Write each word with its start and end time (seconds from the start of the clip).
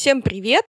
Всем 0.00 0.22
привет! 0.22 0.64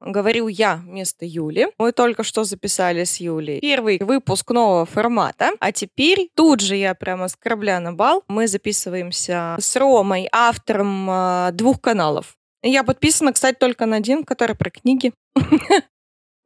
Говорю 0.00 0.48
я 0.48 0.82
вместо 0.84 1.24
Юли. 1.24 1.68
Мы 1.78 1.92
только 1.92 2.24
что 2.24 2.42
записали 2.42 3.04
с 3.04 3.20
Юлей 3.20 3.60
первый 3.60 4.00
выпуск 4.00 4.50
нового 4.50 4.84
формата. 4.84 5.52
А 5.60 5.70
теперь 5.70 6.30
тут 6.34 6.58
же 6.58 6.74
я 6.74 6.96
прямо 6.96 7.28
с 7.28 7.36
корабля 7.36 7.78
на 7.78 7.92
бал. 7.92 8.24
Мы 8.26 8.48
записываемся 8.48 9.54
с 9.60 9.76
Ромой, 9.76 10.28
автором 10.32 11.08
э, 11.08 11.50
двух 11.52 11.80
каналов. 11.80 12.36
Я 12.60 12.82
подписана, 12.82 13.32
кстати, 13.32 13.56
только 13.56 13.86
на 13.86 13.98
один, 13.98 14.24
который 14.24 14.56
про 14.56 14.70
книги. 14.70 15.12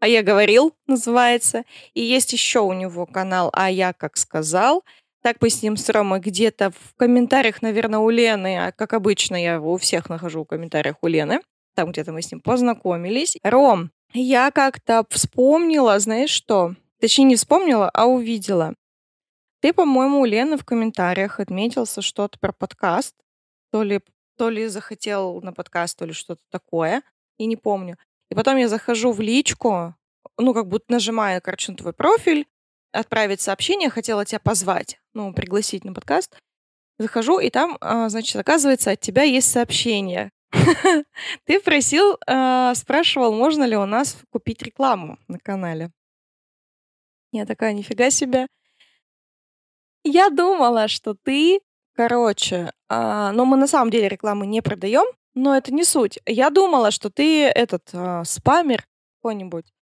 А 0.00 0.06
я 0.06 0.23
говорил, 0.23 0.74
называется. 0.87 1.64
И 1.95 2.02
есть 2.02 2.34
еще 2.34 2.60
у 2.60 2.74
него 2.74 3.06
канал 3.06 3.48
А 3.55 3.70
я 3.70 3.95
как 3.95 4.18
сказал. 4.18 4.84
Так 5.23 5.38
мы 5.41 5.48
с 5.48 5.62
ним 5.62 5.78
с 5.78 5.88
Ромой 5.88 6.20
где-то 6.20 6.70
в 6.70 6.95
комментариях, 6.98 7.62
наверное, 7.62 8.00
у 8.00 8.10
Лены, 8.10 8.66
а 8.66 8.73
как 8.73 8.92
обычно 8.92 9.42
я 9.42 9.59
у 9.59 9.78
всех 9.78 10.10
нахожу 10.10 10.45
в 10.45 10.46
комментариях 10.46 10.96
у 11.00 11.06
Лены 11.06 11.41
там 11.74 11.92
где-то 11.92 12.12
мы 12.12 12.23
с 12.23 12.30
ним 12.30 12.41
познакомились. 12.41 13.37
Ром, 13.42 13.91
я 14.12 14.51
как-то 14.51 15.05
вспомнила, 15.11 15.98
знаешь 15.98 16.30
что? 16.30 16.74
Точнее, 17.01 17.24
не 17.24 17.37
вспомнила, 17.37 17.88
а 17.91 18.06
увидела. 18.06 18.74
Ты, 19.61 19.73
по-моему, 19.73 20.20
у 20.20 20.25
Лены 20.25 20.56
в 20.56 20.64
комментариях 20.64 21.38
отметился 21.38 22.02
что-то 22.02 22.38
про 22.38 22.52
подкаст. 22.52 23.14
То 23.73 23.83
ли, 23.83 24.01
то 24.37 24.48
ли 24.48 24.66
захотел 24.66 25.41
на 25.42 25.52
подкаст, 25.52 25.98
то 25.98 26.06
ли 26.06 26.12
что-то 26.12 26.42
такое. 26.51 27.02
И 27.38 27.47
не 27.47 27.56
помню. 27.56 27.97
И 28.30 28.34
потом 28.34 28.56
я 28.56 28.69
захожу 28.69 29.12
в 29.12 29.20
личку, 29.20 29.95
ну, 30.39 30.55
как 30.55 30.66
будто 30.69 30.92
нажимая, 30.92 31.41
короче, 31.41 31.73
на 31.73 31.78
твой 31.78 31.92
профиль, 31.92 32.47
отправить 32.92 33.41
сообщение, 33.41 33.91
хотела 33.91 34.25
тебя 34.25 34.41
позвать, 34.41 35.00
ну, 35.14 35.33
пригласить 35.33 35.84
на 35.84 35.92
подкаст. 35.92 36.37
Захожу, 36.98 37.39
и 37.39 37.50
там, 37.50 37.78
а, 37.81 38.09
значит, 38.09 38.37
оказывается, 38.37 38.91
от 38.91 39.00
тебя 39.00 39.22
есть 39.22 39.50
сообщение. 39.50 40.31
Ты 41.45 41.61
просил, 41.61 42.19
э, 42.27 42.75
спрашивал, 42.75 43.33
можно 43.33 43.65
ли 43.65 43.77
у 43.77 43.87
нас 43.87 44.19
купить 44.31 44.62
рекламу 44.62 45.19
на 45.29 45.39
канале. 45.39 45.91
Я 47.33 47.47
такая, 47.47 47.73
нифига 47.73 48.11
себе. 48.11 48.47
Я 50.03 50.31
думала, 50.31 50.89
что 50.89 51.15
ты, 51.15 51.61
короче, 51.95 52.73
а, 52.89 53.33
но 53.33 53.45
мы 53.45 53.56
на 53.56 53.67
самом 53.67 53.91
деле 53.91 54.09
рекламу 54.09 54.45
не 54.45 54.62
продаем, 54.62 55.06
но 55.34 55.56
это 55.56 55.73
не 55.73 55.84
суть. 55.84 56.19
Я 56.27 56.51
думала, 56.51 56.91
что 56.91 57.11
ты 57.11 57.45
этот 57.45 57.91
а, 57.93 58.25
спамер 58.25 58.87
какой-нибудь. 59.19 59.73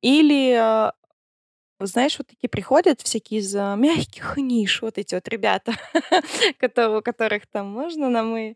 Или, 0.00 0.54
а, 0.54 0.94
знаешь, 1.80 2.18
вот 2.18 2.28
такие 2.28 2.48
приходят 2.48 3.00
всякие 3.00 3.40
из 3.40 3.54
а, 3.54 3.76
мягких 3.76 4.36
ниш, 4.38 4.82
вот 4.82 4.98
эти 4.98 5.14
вот 5.14 5.28
ребята, 5.28 5.74
у 6.98 7.02
которых 7.02 7.46
там 7.46 7.68
можно 7.70 8.08
нам 8.08 8.36
и 8.36 8.54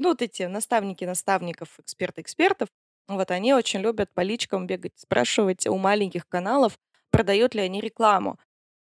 ну, 0.00 0.10
вот 0.10 0.22
эти 0.22 0.44
наставники 0.44 1.04
наставников, 1.04 1.78
эксперты 1.78 2.22
экспертов, 2.22 2.68
вот 3.08 3.30
они 3.30 3.52
очень 3.54 3.80
любят 3.80 4.12
по 4.14 4.20
личкам 4.20 4.66
бегать, 4.66 4.92
спрашивать 4.96 5.66
у 5.66 5.76
маленьких 5.76 6.28
каналов, 6.28 6.78
продают 7.10 7.54
ли 7.54 7.60
они 7.60 7.80
рекламу. 7.80 8.38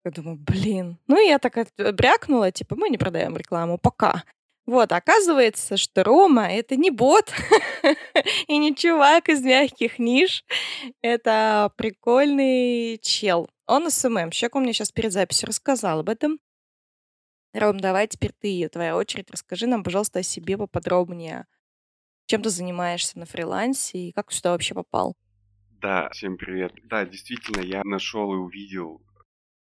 Я 0.06 0.12
думаю, 0.12 0.38
блин. 0.38 0.98
Ну, 1.08 1.20
я 1.20 1.40
так 1.40 1.68
брякнула, 1.94 2.52
типа, 2.52 2.76
мы 2.76 2.90
не 2.90 2.98
продаем 2.98 3.36
рекламу 3.36 3.78
пока. 3.78 4.24
Вот, 4.66 4.92
оказывается, 4.92 5.78
что 5.78 6.04
Рома— 6.04 6.48
это 6.52 6.76
не 6.76 6.92
бот 6.92 7.34
и 8.48 8.58
не 8.58 8.76
чувак 8.76 9.30
из 9.30 9.42
мягких 9.42 9.98
ниш. 9.98 10.44
Это 11.02 11.72
прикольный 11.78 12.98
чел. 13.02 13.50
Он 13.66 13.90
СММщик, 13.90 14.56
он 14.56 14.64
мне 14.64 14.74
сейчас 14.74 14.92
перед 14.92 15.14
записью 15.14 15.48
рассказал 15.48 16.00
об 16.00 16.10
этом. 16.10 16.40
Ром, 17.54 17.80
давай 17.80 18.08
теперь 18.08 18.34
ты, 18.34 18.70
твоя 18.70 18.96
очередь. 18.98 19.32
Расскажи 19.32 19.68
нам, 19.68 19.84
пожалуйста, 19.84 20.20
о 20.20 20.24
себе 20.24 20.58
поподробнее. 20.58 21.46
Чем 22.28 22.42
ты 22.42 22.50
занимаешься 22.50 23.18
на 23.20 23.26
фрилансе 23.26 24.10
и 24.10 24.12
как 24.12 24.32
сюда 24.32 24.52
вообще 24.52 24.74
попал? 24.74 25.16
Да, 25.82 26.10
всем 26.10 26.38
привет. 26.38 26.74
Да, 26.84 27.06
действительно, 27.06 27.62
я 27.62 27.84
нашел 27.84 28.34
и 28.34 28.38
увидел 28.38 29.02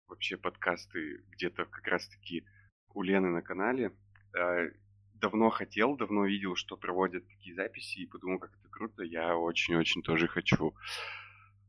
вообще 0.07 0.37
подкасты 0.37 1.23
где-то 1.31 1.65
как 1.65 1.85
раз-таки 1.87 2.45
у 2.93 3.01
Лены 3.01 3.29
на 3.29 3.41
канале. 3.41 3.91
А, 4.37 4.67
давно 5.15 5.49
хотел, 5.49 5.97
давно 5.97 6.25
видел, 6.25 6.55
что 6.55 6.77
проводят 6.77 7.27
такие 7.27 7.55
записи, 7.55 7.99
и 7.99 8.05
подумал, 8.05 8.39
как 8.39 8.51
это 8.59 8.69
круто, 8.69 9.03
я 9.03 9.35
очень-очень 9.35 10.03
тоже 10.03 10.27
хочу. 10.27 10.73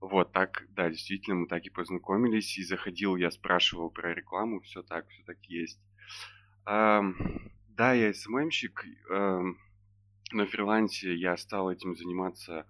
Вот, 0.06 0.32
так, 0.32 0.66
да, 0.68 0.90
действительно, 0.90 1.36
мы 1.36 1.46
так 1.46 1.64
и 1.64 1.70
познакомились, 1.70 2.58
и 2.58 2.62
заходил, 2.62 3.16
я 3.16 3.30
спрашивал 3.30 3.88
про 3.88 4.12
рекламу, 4.12 4.60
все 4.60 4.82
так, 4.82 5.08
все 5.08 5.22
так 5.22 5.38
есть. 5.46 5.80
Да, 6.66 7.92
я 7.94 8.12
СММщик. 8.12 8.84
На 9.08 10.46
фрилансе 10.46 11.14
я 11.14 11.38
стал 11.38 11.70
этим 11.70 11.96
заниматься 11.96 12.66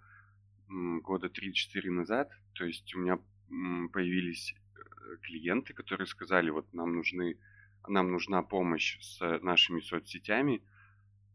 года 0.69 1.27
3-4 1.27 1.91
назад. 1.91 2.31
То 2.53 2.67
есть 2.67 2.95
у 2.95 3.01
меня 3.01 3.19
появились 3.93 4.55
э, 4.55 5.17
клиенты, 5.23 5.75
которые 5.75 6.07
сказали, 6.07 6.51
вот 6.51 6.73
нам 6.73 6.95
нужны, 6.95 7.37
нам 7.89 8.13
нужна 8.13 8.43
помощь 8.43 9.01
с 9.01 9.41
нашими 9.41 9.81
соцсетями, 9.81 10.63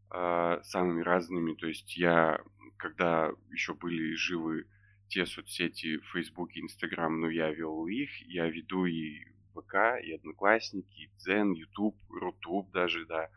а, 0.08 0.62
самыми 0.62 1.02
разными. 1.02 1.52
То 1.54 1.66
есть 1.66 1.96
я, 1.98 2.40
когда 2.78 3.32
еще 3.50 3.74
были 3.74 4.14
живы 4.14 4.66
те 5.10 5.26
соцсети, 5.26 5.98
Facebook 6.12 6.52
и 6.54 6.62
Instagram, 6.62 7.20
но 7.20 7.28
я 7.28 7.50
вел 7.50 7.86
их, 7.86 8.10
я 8.28 8.48
веду 8.48 8.86
и 8.86 9.24
ВК, 9.54 9.74
и 10.02 10.12
Одноклассники, 10.12 11.02
и 11.02 11.10
Дзен, 11.18 11.52
Ютуб, 11.52 11.96
Рутуб 12.08 12.70
даже, 12.70 13.04
да. 13.06 13.28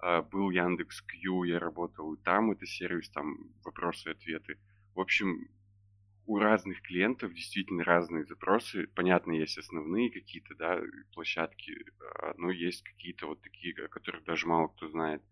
А, 0.00 0.22
был 0.22 0.50
Яндекс 0.50 1.02
Кью, 1.02 1.44
я 1.44 1.58
работал 1.58 2.12
и 2.14 2.22
там, 2.22 2.50
это 2.50 2.66
сервис, 2.66 3.08
там 3.10 3.52
вопросы 3.64 4.10
и 4.10 4.12
ответы. 4.12 4.58
В 4.94 5.00
общем, 5.00 5.48
у 6.26 6.38
разных 6.38 6.82
клиентов 6.82 7.32
действительно 7.32 7.84
разные 7.84 8.24
запросы. 8.24 8.88
Понятно, 8.88 9.32
есть 9.32 9.58
основные 9.58 10.10
какие-то, 10.10 10.56
да, 10.56 10.80
площадки, 11.14 11.72
а, 12.00 12.34
но 12.36 12.50
есть 12.50 12.82
какие-то 12.82 13.28
вот 13.28 13.40
такие, 13.42 13.74
о 13.84 13.88
которых 13.88 14.24
даже 14.24 14.46
мало 14.48 14.68
кто 14.68 14.88
знает. 14.88 15.22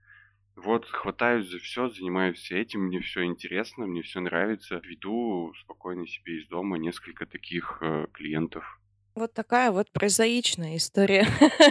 Вот, 0.56 0.87
хватаюсь 0.87 1.50
за 1.50 1.59
все, 1.59 1.88
занимаюсь 1.88 2.50
этим, 2.53 2.82
мне 2.82 3.00
все 3.00 3.25
интересно, 3.25 3.87
мне 3.87 4.03
все 4.03 4.20
нравится. 4.20 4.81
Веду 4.84 5.53
спокойно 5.60 6.06
себе 6.06 6.38
из 6.38 6.48
дома 6.48 6.78
несколько 6.78 7.26
таких 7.26 7.78
э, 7.81 8.06
клиентов. 8.12 8.81
Вот 9.16 9.32
такая 9.32 9.72
вот 9.72 9.91
прозаичная 9.92 10.76
история. 10.76 11.26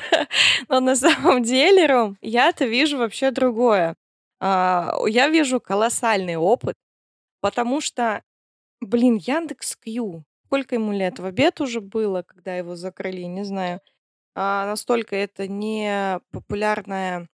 Но 0.70 0.80
на 0.80 0.96
самом 0.96 1.44
деле, 1.44 1.88
Ром, 1.88 2.18
я-то 2.22 2.66
вижу 2.66 2.98
вообще 2.98 3.32
другое. 3.32 3.96
А, 4.40 4.96
я 5.08 5.30
вижу 5.30 5.62
колоссальный 5.62 6.36
опыт, 6.36 6.76
потому 7.42 7.80
что, 7.80 8.22
блин, 8.82 9.16
Яндекс 9.16 9.78
Кью, 9.78 10.26
сколько 10.46 10.76
ему 10.76 10.92
лет? 10.92 11.20
В 11.20 11.26
обед 11.26 11.62
уже 11.62 11.80
было, 11.80 12.22
когда 12.24 12.56
его 12.56 12.76
закрыли, 12.76 13.24
не 13.24 13.44
знаю. 13.44 13.80
А, 14.36 14.66
настолько 14.66 15.16
это 15.16 15.48
не 15.48 16.20
популярная 16.32 17.30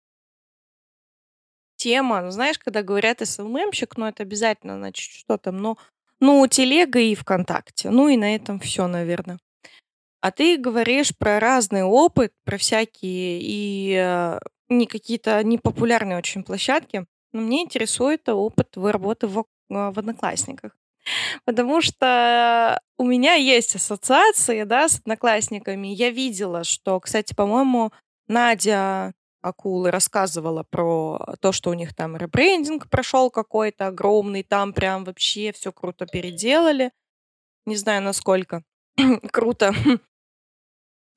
тема. 1.76 2.22
Ну, 2.22 2.30
знаешь, 2.30 2.58
когда 2.58 2.82
говорят 2.82 3.26
СММщик, 3.26 3.96
ну, 3.96 4.06
это 4.06 4.22
обязательно, 4.22 4.76
значит, 4.76 5.12
что 5.12 5.38
там, 5.38 5.58
ну, 5.58 5.78
ну, 6.20 6.46
телега 6.46 6.98
и 6.98 7.14
ВКонтакте. 7.14 7.90
Ну, 7.90 8.08
и 8.08 8.16
на 8.16 8.34
этом 8.34 8.58
все, 8.58 8.86
наверное. 8.86 9.38
А 10.20 10.30
ты 10.30 10.56
говоришь 10.56 11.16
про 11.16 11.38
разный 11.38 11.82
опыт, 11.82 12.32
про 12.44 12.56
всякие 12.56 13.40
и 13.40 13.94
э, 13.94 14.38
не 14.68 14.86
какие-то 14.86 15.44
непопулярные 15.44 16.18
очень 16.18 16.42
площадки. 16.42 17.06
Но 17.32 17.42
мне 17.42 17.62
интересует 17.62 18.28
опыт 18.28 18.70
твоей 18.70 18.92
работы 18.92 19.26
в, 19.26 19.44
а, 19.70 19.92
в 19.92 19.98
Одноклассниках. 19.98 20.72
Потому 21.44 21.80
что 21.80 22.80
у 22.98 23.04
меня 23.04 23.34
есть 23.34 23.76
ассоциации, 23.76 24.64
да, 24.64 24.88
с 24.88 24.98
одноклассниками. 24.98 25.88
Я 25.88 26.10
видела, 26.10 26.64
что, 26.64 26.98
кстати, 26.98 27.34
по-моему, 27.34 27.92
Надя 28.26 29.12
Акулы 29.46 29.90
рассказывала 29.90 30.64
про 30.64 31.36
то, 31.40 31.52
что 31.52 31.70
у 31.70 31.74
них 31.74 31.94
там 31.94 32.16
ребрендинг 32.16 32.90
прошел 32.90 33.30
какой-то 33.30 33.86
огромный, 33.86 34.42
там 34.42 34.72
прям 34.72 35.04
вообще 35.04 35.52
все 35.52 35.72
круто 35.72 36.06
переделали. 36.06 36.90
Не 37.64 37.76
знаю, 37.76 38.02
насколько 38.02 38.64
круто. 39.32 39.72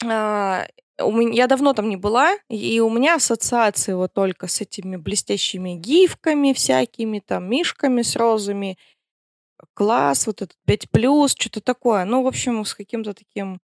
А, 0.06 0.68
я 0.98 1.48
давно 1.48 1.74
там 1.74 1.90
не 1.90 1.98
была, 1.98 2.38
и 2.50 2.80
у 2.80 2.90
меня 2.90 3.16
ассоциации 3.16 3.94
вот 3.94 4.14
только 4.14 4.48
с 4.48 4.62
этими 4.62 4.96
блестящими 4.96 5.74
гифками 5.74 6.54
всякими, 6.54 7.20
там, 7.20 7.50
мишками 7.50 8.02
с 8.02 8.16
розами, 8.16 8.78
класс, 9.74 10.28
вот 10.28 10.42
этот 10.42 10.58
5 10.66 10.90
плюс, 10.92 11.36
что-то 11.38 11.62
такое. 11.62 12.06
Ну, 12.06 12.24
в 12.24 12.28
общем, 12.28 12.64
с 12.64 12.74
каким-то 12.74 13.14
таким... 13.14 13.60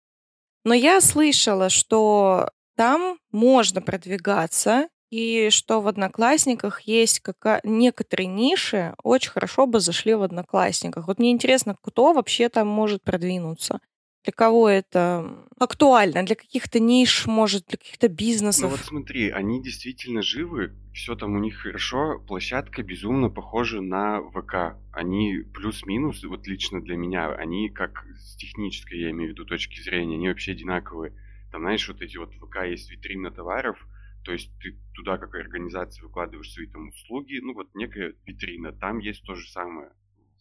Но 0.64 0.74
я 0.74 1.02
слышала, 1.02 1.70
что 1.70 2.50
там 2.76 3.18
можно 3.32 3.82
продвигаться, 3.82 4.88
и 5.10 5.50
что 5.52 5.80
в 5.80 5.88
Одноклассниках 5.88 6.82
есть 6.82 7.20
какая... 7.20 7.62
некоторые 7.64 8.26
ниши 8.26 8.96
очень 9.04 9.30
хорошо 9.30 9.68
бы 9.68 9.80
зашли 9.80 10.16
в 10.16 10.24
Одноклассниках. 10.24 11.08
Вот 11.08 11.20
мне 11.20 11.30
интересно, 11.32 11.78
кто 11.80 12.14
вообще 12.14 12.50
там 12.50 12.68
может 12.68 13.04
продвинуться. 13.04 13.80
Для 14.24 14.34
кого 14.34 14.70
это 14.70 15.46
актуально? 15.60 16.26
Для 16.26 16.36
каких-то 16.36 16.80
ниш, 16.80 17.28
может, 17.28 17.68
для 17.68 17.78
каких-то 17.78 18.08
Ну 18.08 18.12
вот 18.12 18.18
бизнесов? 18.18 18.86
смотри, 18.86 19.30
они 19.30 19.62
действительно 19.62 20.22
живы, 20.22 20.74
все 20.94 21.16
там 21.16 21.36
у 21.36 21.40
них 21.40 21.58
хорошо, 21.58 22.20
площадка 22.26 22.84
безумно 22.84 23.30
похожа 23.30 23.82
на 23.82 24.22
ВК. 24.32 24.78
Они 24.94 25.44
плюс-минус, 25.54 26.24
вот 26.24 26.48
лично 26.48 26.82
для 26.82 26.96
меня, 26.96 27.34
они 27.34 27.70
как 27.70 28.06
с 28.18 28.36
технической, 28.38 29.00
я 29.00 29.12
имею 29.12 29.32
в 29.32 29.34
виду, 29.34 29.46
точки 29.46 29.82
зрения, 29.82 30.16
они 30.16 30.30
вообще 30.30 30.54
одинаковые. 30.54 31.14
Там, 31.54 31.62
знаешь, 31.62 31.88
вот 31.88 32.02
эти 32.02 32.18
вот 32.18 32.34
ВК 32.34 32.64
есть 32.66 32.90
витрина 32.90 33.30
товаров, 33.30 33.78
то 34.24 34.32
есть 34.32 34.52
ты 34.60 34.76
туда 34.96 35.20
как 35.20 35.36
организация 35.36 36.04
выкладываешь 36.04 36.52
свои 36.52 36.66
там 36.66 36.88
услуги, 36.88 37.40
ну 37.44 37.54
вот 37.54 37.76
некая 37.76 38.16
витрина, 38.26 38.72
там 38.72 38.98
есть 38.98 39.24
то 39.24 39.36
же 39.36 39.48
самое 39.48 39.92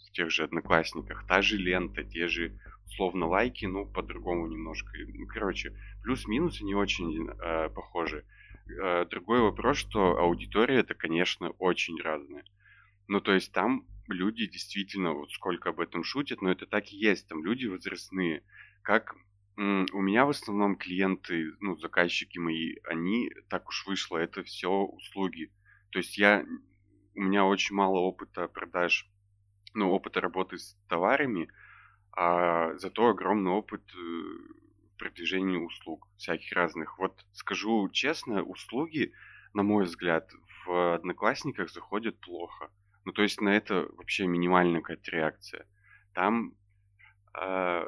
в 0.08 0.12
тех 0.12 0.30
же 0.30 0.44
Одноклассниках, 0.44 1.26
та 1.26 1.42
же 1.42 1.58
лента, 1.58 2.02
те 2.02 2.28
же 2.28 2.58
условно 2.86 3.26
лайки, 3.26 3.66
ну 3.66 3.84
по-другому 3.84 4.46
немножко. 4.46 4.90
Ну, 5.06 5.26
короче, 5.26 5.76
плюс-минус 6.02 6.62
они 6.62 6.74
очень 6.74 7.28
э, 7.28 7.68
похожи. 7.68 8.24
Э, 8.82 9.04
другой 9.04 9.40
вопрос, 9.42 9.76
что 9.76 10.16
аудитория 10.16 10.78
это, 10.78 10.94
конечно, 10.94 11.50
очень 11.58 12.00
разная. 12.00 12.44
Ну, 13.06 13.20
то 13.20 13.34
есть 13.34 13.52
там 13.52 13.86
люди 14.08 14.46
действительно, 14.46 15.12
вот 15.12 15.30
сколько 15.30 15.68
об 15.68 15.80
этом 15.80 16.04
шутят, 16.04 16.40
но 16.40 16.50
это 16.50 16.64
так 16.64 16.90
и 16.90 16.96
есть, 16.96 17.28
там 17.28 17.44
люди 17.44 17.66
возрастные. 17.66 18.42
Как 18.80 19.14
у 19.56 20.00
меня 20.00 20.24
в 20.26 20.30
основном 20.30 20.76
клиенты, 20.76 21.52
ну, 21.60 21.76
заказчики 21.78 22.38
мои, 22.38 22.76
они, 22.84 23.30
так 23.48 23.68
уж 23.68 23.86
вышло, 23.86 24.16
это 24.18 24.42
все 24.42 24.68
услуги. 24.70 25.52
То 25.90 25.98
есть 25.98 26.16
я, 26.18 26.44
у 27.14 27.20
меня 27.20 27.44
очень 27.44 27.76
мало 27.76 27.98
опыта 27.98 28.48
продаж, 28.48 29.08
ну, 29.74 29.90
опыта 29.90 30.20
работы 30.20 30.58
с 30.58 30.76
товарами, 30.88 31.48
а 32.12 32.76
зато 32.78 33.08
огромный 33.08 33.52
опыт 33.52 33.82
э, 33.94 33.98
в 33.98 34.98
продвижении 34.98 35.56
услуг 35.58 36.08
всяких 36.16 36.52
разных. 36.52 36.98
Вот 36.98 37.24
скажу 37.32 37.88
честно, 37.90 38.42
услуги, 38.42 39.12
на 39.54 39.62
мой 39.62 39.84
взгляд, 39.84 40.30
в 40.66 40.94
Одноклассниках 40.94 41.70
заходят 41.70 42.20
плохо. 42.20 42.70
Ну, 43.04 43.12
то 43.12 43.22
есть 43.22 43.40
на 43.40 43.50
это 43.50 43.88
вообще 43.96 44.26
минимальная 44.26 44.80
какая-то 44.80 45.10
реакция. 45.10 45.66
Там, 46.14 46.54
н- 47.34 47.86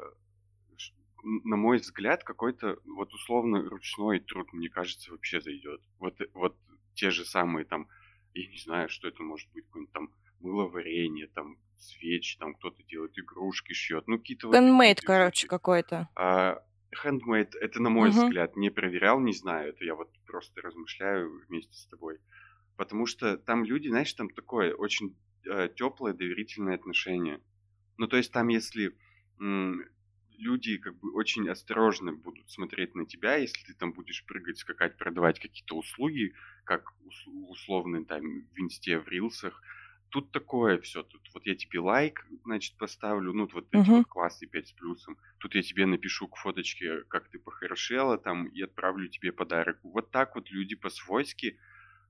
на 1.25 1.55
мой 1.57 1.77
взгляд, 1.79 2.23
какой-то 2.23 2.79
вот 2.85 3.13
условно 3.13 3.61
ручной 3.69 4.19
труд, 4.19 4.53
мне 4.53 4.69
кажется, 4.69 5.11
вообще 5.11 5.41
зайдет. 5.41 5.81
Вот, 5.99 6.21
э, 6.21 6.27
вот 6.33 6.57
те 6.93 7.11
же 7.11 7.25
самые 7.25 7.65
там, 7.65 7.89
я 8.33 8.47
не 8.47 8.57
знаю, 8.57 8.89
что 8.89 9.07
это 9.07 9.23
может 9.23 9.51
быть, 9.53 9.65
какое-нибудь 9.65 9.93
там 9.93 10.13
мыловарение, 10.39 11.27
там 11.27 11.57
свечи, 11.77 12.37
там 12.39 12.55
кто-то 12.55 12.83
делает 12.83 13.17
игрушки, 13.19 13.73
шьет, 13.73 14.07
ну 14.07 14.17
какие-то 14.19 14.47
вот 14.49 14.61
Handmade, 14.63 15.01
короче, 15.03 15.45
движухи. 15.45 15.47
какой-то. 15.47 16.09
А 16.15 16.59
handmade, 17.03 17.53
это 17.59 17.81
на 17.81 17.89
мой 17.89 18.09
Мгм. 18.09 18.33
взгляд, 18.49 18.55
не 18.55 18.69
проверял, 18.69 19.19
не 19.19 19.33
знаю, 19.33 19.69
это 19.69 19.85
я 19.85 19.95
вот 19.95 20.11
просто 20.25 20.61
размышляю 20.61 21.45
вместе 21.47 21.73
с 21.77 21.87
тобой. 21.87 22.19
Потому 22.77 23.05
что 23.07 23.37
там 23.37 23.65
люди, 23.65 23.89
знаешь, 23.89 24.13
там 24.13 24.29
такое 24.29 24.75
очень 24.75 25.17
теплое, 25.75 26.13
доверительное 26.13 26.75
отношение. 26.75 27.41
Ну, 27.97 28.07
то 28.07 28.17
есть 28.17 28.31
там, 28.33 28.49
если 28.49 28.97
м, 29.39 29.83
люди 30.37 30.77
как 30.77 30.97
бы 30.99 31.13
очень 31.13 31.47
осторожно 31.49 32.13
будут 32.13 32.49
смотреть 32.49 32.95
на 32.95 33.05
тебя, 33.05 33.35
если 33.35 33.63
ты 33.65 33.73
там 33.73 33.93
будешь 33.93 34.25
прыгать, 34.25 34.57
скакать, 34.57 34.97
продавать 34.97 35.39
какие-то 35.39 35.75
услуги, 35.77 36.33
как 36.63 36.93
ус- 37.05 37.27
условно 37.27 38.05
там 38.05 38.47
в 38.47 38.59
инсте, 38.59 38.99
в 38.99 39.07
рилсах, 39.07 39.61
тут 40.09 40.31
такое 40.31 40.79
все, 40.79 41.03
тут 41.03 41.27
вот 41.33 41.45
я 41.45 41.55
тебе 41.55 41.79
лайк, 41.79 42.25
значит, 42.45 42.77
поставлю, 42.77 43.33
ну, 43.33 43.47
вот 43.51 43.67
эти 43.73 43.89
Мгм. 43.89 44.05
вот 44.05 44.05
классы 44.07 44.47
5 44.47 44.67
с 44.67 44.71
плюсом, 44.71 45.17
тут 45.39 45.55
я 45.55 45.61
тебе 45.61 45.85
напишу 45.85 46.27
к 46.27 46.37
фоточке, 46.37 47.03
как 47.03 47.29
ты 47.29 47.39
похорошела 47.39 48.17
там, 48.17 48.47
и 48.47 48.61
отправлю 48.61 49.07
тебе 49.09 49.31
подарок. 49.31 49.79
Вот 49.83 50.11
так 50.11 50.35
вот 50.35 50.49
люди 50.51 50.75
по-свойски 50.75 51.59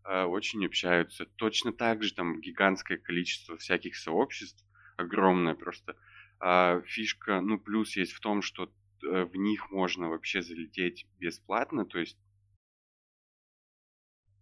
а, 0.04 0.28
очень 0.28 0.66
общаются. 0.66 1.26
Точно 1.26 1.74
так 1.74 2.04
же 2.04 2.14
там 2.14 2.42
гигантское 2.42 2.98
количество 2.98 3.58
всяких 3.58 3.96
сообществ, 3.96 4.66
огромное 4.98 5.56
просто. 5.56 5.96
А, 6.40 6.82
фишка, 6.82 7.42
ну, 7.42 7.60
плюс 7.60 7.96
есть 7.96 8.12
в 8.12 8.20
том, 8.20 8.42
что 8.42 8.72
э, 9.04 9.24
в 9.26 9.36
них 9.36 9.72
можно 9.72 10.10
вообще 10.10 10.42
залететь 10.42 11.08
бесплатно, 11.20 11.86
то 11.86 12.00
есть 12.00 12.18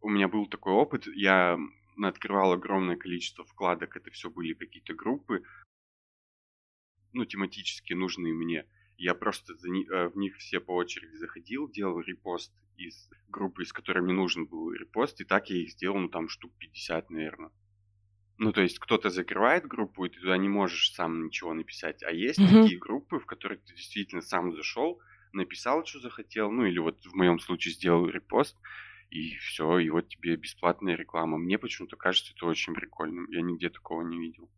у 0.02 0.10
меня 0.10 0.28
был 0.28 0.48
такой 0.48 0.74
опыт, 0.74 1.08
я 1.08 1.58
открывал 2.02 2.54
огромное 2.54 2.98
количество 2.98 3.46
вкладок, 3.46 3.96
это 3.96 4.12
все 4.12 4.30
были 4.30 4.54
какие-то 4.54 4.94
группы, 4.94 5.44
ну, 7.14 7.26
тематически 7.26 7.94
нужные 7.94 8.34
мне. 8.34 8.66
Я 8.98 9.16
просто 9.16 9.54
э, 9.54 10.08
в 10.08 10.18
них 10.18 10.38
все 10.38 10.60
по 10.60 10.72
очереди 10.72 11.16
заходил, 11.16 11.70
делал 11.70 12.00
репост 12.00 12.54
из 12.78 13.10
группы, 13.28 13.64
из 13.64 13.72
которой 13.72 14.02
мне 14.04 14.14
нужен 14.14 14.46
был 14.46 14.74
репост, 14.74 15.22
и 15.22 15.26
так 15.26 15.50
я 15.50 15.58
их 15.58 15.72
сделал, 15.72 16.00
ну, 16.00 16.10
там, 16.10 16.28
штук 16.28 16.52
50, 16.58 17.10
наверное. 17.10 17.52
Ну, 18.44 18.52
то 18.52 18.62
есть 18.62 18.78
кто-то 18.80 19.10
закрывает 19.10 19.66
группу, 19.66 20.06
и 20.06 20.10
ты 20.10 20.20
туда 20.20 20.38
не 20.38 20.50
можешь 20.50 20.92
сам 20.94 21.26
ничего 21.26 21.54
написать. 21.54 22.04
А 22.04 22.12
есть 22.12 22.44
Мгм. 22.44 22.72
такие 22.72 22.78
группы, 22.78 23.20
в 23.20 23.26
которые 23.26 23.58
ты 23.60 23.74
действительно 23.74 24.22
сам 24.22 24.54
зашел, 24.54 25.00
написал, 25.32 25.86
что 25.86 26.00
захотел, 26.00 26.52
ну 26.52 26.66
или 26.66 26.78
вот 26.80 27.06
в 27.06 27.16
моем 27.16 27.40
случае 27.40 27.74
сделал 27.74 28.08
репост, 28.08 28.58
и 29.10 29.36
все, 29.38 29.80
и 29.80 29.90
вот 29.90 30.10
тебе 30.10 30.36
бесплатная 30.36 30.96
реклама. 30.96 31.38
Мне 31.38 31.58
почему-то 31.58 31.96
кажется 31.96 32.34
это 32.36 32.46
очень 32.46 32.74
прикольным. 32.74 33.30
Я 33.32 33.42
нигде 33.42 33.70
такого 33.70 34.02
не 34.04 34.20
видел. 34.20 34.50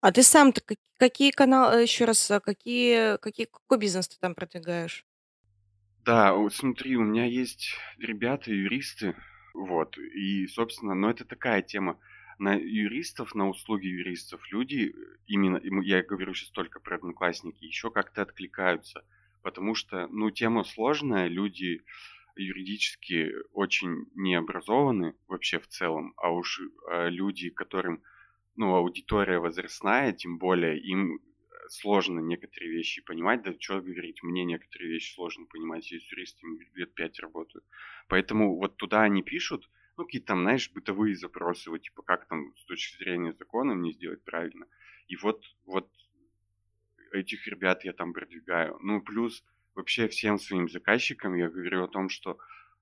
А 0.00 0.10
ты 0.12 0.22
сам-то 0.22 0.60
ка- 0.62 0.76
какие 0.98 1.30
каналы, 1.30 1.82
еще 1.82 2.04
раз, 2.06 2.30
а 2.30 2.40
какие, 2.40 3.18
какие, 3.18 3.46
какой 3.46 3.78
бизнес 3.78 4.08
ты 4.08 4.16
там 4.18 4.34
продвигаешь? 4.34 5.04
Да, 6.04 6.34
вот 6.34 6.54
смотри, 6.54 6.96
у 6.96 7.02
меня 7.02 7.24
есть 7.24 7.74
ребята, 7.98 8.52
юристы, 8.52 9.16
вот, 9.54 9.98
и, 9.98 10.46
собственно, 10.46 10.94
но 10.94 11.10
это 11.10 11.24
такая 11.24 11.62
тема. 11.62 11.98
На 12.38 12.54
юристов, 12.54 13.34
на 13.34 13.48
услуги 13.48 13.86
юристов 13.86 14.40
люди, 14.52 14.92
э, 14.94 15.16
именно, 15.26 15.60
я 15.82 16.02
говорю 16.02 16.34
сейчас 16.34 16.50
только 16.50 16.80
про 16.80 16.96
одноклассники, 16.96 17.64
еще 17.64 17.90
как-то 17.90 18.22
откликаются, 18.22 19.04
потому 19.42 19.74
что, 19.74 20.06
ну, 20.08 20.30
тема 20.30 20.64
сложная, 20.64 21.28
люди 21.28 21.82
юридически 22.36 23.32
очень 23.52 24.06
необразованы 24.14 25.14
вообще 25.28 25.58
в 25.58 25.66
целом, 25.68 26.12
а 26.18 26.30
уж 26.30 26.60
э, 26.60 27.08
люди, 27.08 27.48
которым, 27.48 28.02
ну, 28.54 28.74
аудитория 28.74 29.38
возрастная, 29.38 30.12
тем 30.12 30.36
более, 30.36 30.78
им 30.78 31.20
сложно 31.68 32.20
некоторые 32.20 32.70
вещи 32.70 33.02
понимать, 33.02 33.42
да 33.42 33.54
что 33.58 33.80
говорить, 33.80 34.22
мне 34.22 34.44
некоторые 34.44 34.90
вещи 34.90 35.14
сложно 35.14 35.46
понимать, 35.46 35.90
я 35.90 35.98
с 35.98 36.12
юристами 36.12 36.68
лет 36.74 36.94
пять 36.94 37.18
работаю. 37.18 37.62
Поэтому 38.08 38.56
вот 38.56 38.76
туда 38.76 39.02
они 39.02 39.22
пишут, 39.22 39.68
ну, 39.96 40.04
какие-то 40.04 40.28
там, 40.28 40.42
знаешь, 40.42 40.70
бытовые 40.72 41.16
запросы, 41.16 41.70
вот 41.70 41.82
типа, 41.82 42.02
как 42.02 42.26
там 42.28 42.54
с 42.56 42.64
точки 42.66 42.98
зрения 42.98 43.32
закона 43.32 43.74
мне 43.74 43.92
сделать 43.92 44.22
правильно. 44.24 44.66
И 45.08 45.16
вот, 45.16 45.44
вот 45.64 45.88
этих 47.12 47.46
ребят 47.46 47.84
я 47.84 47.92
там 47.92 48.12
продвигаю. 48.12 48.78
Ну, 48.82 49.00
плюс 49.00 49.44
вообще 49.74 50.08
всем 50.08 50.38
своим 50.38 50.68
заказчикам 50.68 51.34
я 51.34 51.48
говорю 51.48 51.84
о 51.84 51.88
том, 51.88 52.08
что 52.08 52.38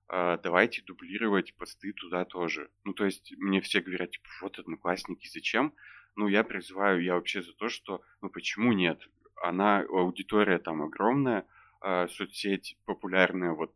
э, 0.09 0.37
давайте 0.43 0.81
дублировать 0.81 1.55
посты 1.55 1.93
туда 1.93 2.25
тоже. 2.25 2.69
Ну, 2.83 2.93
то 2.93 3.05
есть 3.05 3.33
мне 3.37 3.61
все 3.61 3.81
говорят, 3.81 4.11
типа, 4.11 4.27
вот 4.41 4.59
одноклассники, 4.59 5.27
зачем? 5.27 5.73
Ну, 6.15 6.27
я 6.27 6.43
призываю, 6.43 7.03
я 7.03 7.15
вообще 7.15 7.41
за 7.41 7.53
то, 7.53 7.69
что, 7.69 8.01
ну, 8.21 8.29
почему 8.29 8.73
нет? 8.73 8.99
Она, 9.41 9.81
аудитория 9.81 10.59
там 10.59 10.81
огромная, 10.81 11.45
э, 11.81 12.07
соцсеть 12.09 12.77
популярная, 12.85 13.51
вот 13.51 13.73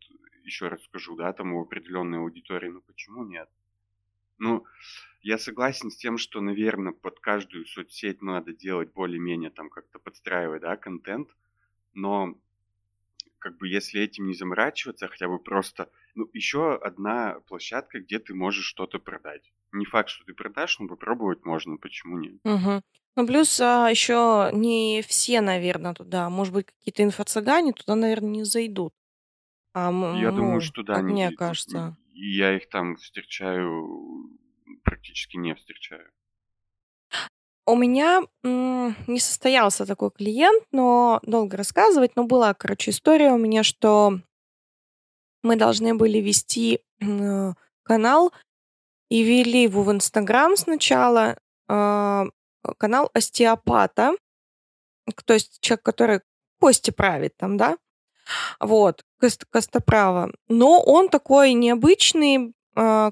еще 0.50 0.68
раз 0.68 0.84
скажу, 0.84 1.16
да, 1.16 1.32
там 1.34 1.54
у 1.54 1.62
определенной 1.62 2.20
аудитории, 2.20 2.70
ну, 2.70 2.82
почему 2.82 3.24
нет? 3.24 3.50
Ну, 4.40 4.66
я 5.22 5.38
согласен 5.38 5.92
с 5.92 5.98
тем, 5.98 6.18
что, 6.18 6.42
наверное, 6.42 6.94
под 6.94 7.20
каждую 7.20 7.66
соцсеть 7.66 8.22
надо 8.22 8.54
делать 8.54 8.94
более-менее 8.94 9.52
там 9.52 9.70
как-то 9.70 10.00
подстраивать, 10.00 10.62
да, 10.62 10.78
контент, 10.78 11.30
но 11.94 12.36
как 13.40 13.58
бы 13.58 13.68
если 13.68 14.02
этим 14.02 14.28
не 14.28 14.34
заморачиваться, 14.34 15.06
а 15.06 15.10
хотя 15.10 15.28
бы 15.28 15.40
просто, 15.40 15.90
ну, 16.16 16.30
еще 16.34 16.76
одна 16.76 17.40
площадка, 17.48 18.00
где 18.00 18.20
ты 18.20 18.34
можешь 18.34 18.66
что-то 18.66 19.00
продать. 19.00 19.52
Не 19.72 19.86
факт, 19.86 20.10
что 20.10 20.26
ты 20.26 20.34
продашь, 20.34 20.80
но 20.80 20.88
попробовать 20.88 21.46
можно, 21.46 21.78
почему 21.78 22.18
нет? 22.18 22.42
Мгм. 22.44 22.82
Ну, 23.16 23.28
плюс 23.28 23.60
а, 23.60 23.90
еще 23.90 24.50
не 24.54 25.02
все, 25.08 25.42
наверное, 25.42 25.94
туда. 25.94 26.30
Может 26.30 26.54
быть, 26.54 26.68
какие-то 26.68 27.04
инфо-цыгане 27.04 27.74
туда, 27.74 27.96
наверное, 27.96 28.30
не 28.30 28.44
зайдут. 28.44 28.94
А, 29.74 29.90
Я 30.16 30.32
думаю, 30.32 30.56
ну, 30.56 30.62
что 30.62 30.84
да, 30.84 31.02
мне 31.02 31.26
зайдут. 31.28 31.40
кажется. 31.40 31.98
И 32.14 32.36
я 32.38 32.56
их 32.56 32.70
там 32.70 32.96
встречаю, 32.98 34.30
практически 34.84 35.38
не 35.38 35.56
встречаю. 35.56 36.10
У 37.66 37.76
меня 37.76 38.24
не 38.44 39.20
состоялся 39.20 39.86
такой 39.86 40.10
клиент, 40.10 40.64
но 40.72 41.20
долго 41.24 41.56
рассказывать. 41.56 42.16
Но 42.16 42.24
была, 42.24 42.54
короче, 42.56 42.90
история 42.92 43.32
у 43.32 43.38
меня, 43.38 43.62
что 43.64 44.20
мы 45.44 45.56
должны 45.56 45.94
были 45.94 46.18
вести 46.18 46.82
м, 47.00 47.56
канал 47.84 48.34
и 49.10 49.24
вели 49.24 49.64
его 49.64 49.84
в 49.84 49.92
Инстаграм 49.92 50.56
сначала. 50.58 51.38
а, 51.72 52.26
канал 52.78 53.10
остеопата. 53.14 54.14
То 55.26 55.34
есть 55.34 55.60
человек, 55.62 55.84
который 55.84 56.22
кости 56.60 56.90
правит 56.92 57.38
там, 57.38 57.58
да? 57.58 57.78
Вот, 58.60 59.04
Кост, 59.20 59.46
Костоправа. 59.50 60.32
Но 60.48 60.82
он 60.82 61.10
такой 61.10 61.54
необычный, 61.54 62.54
э, 62.76 63.12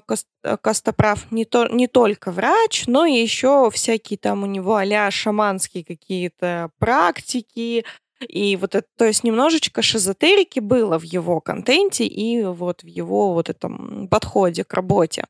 Костоправ 0.62 1.30
не, 1.30 1.44
то, 1.44 1.66
не 1.68 1.86
только 1.86 2.30
врач, 2.30 2.86
но 2.86 3.04
и 3.04 3.14
еще 3.14 3.70
всякие 3.72 4.18
там 4.18 4.42
у 4.42 4.46
него 4.46 4.76
а 4.76 5.10
шаманские 5.10 5.84
какие-то 5.84 6.70
практики, 6.78 7.84
и 8.26 8.56
вот 8.56 8.74
это, 8.74 8.86
то 8.96 9.04
есть 9.04 9.22
немножечко 9.22 9.82
шизотерики 9.82 10.58
было 10.60 10.98
в 10.98 11.02
его 11.02 11.40
контенте 11.40 12.04
и 12.04 12.42
вот 12.44 12.82
в 12.82 12.86
его 12.86 13.32
вот 13.32 13.48
этом 13.48 14.08
подходе 14.08 14.64
к 14.64 14.74
работе. 14.74 15.24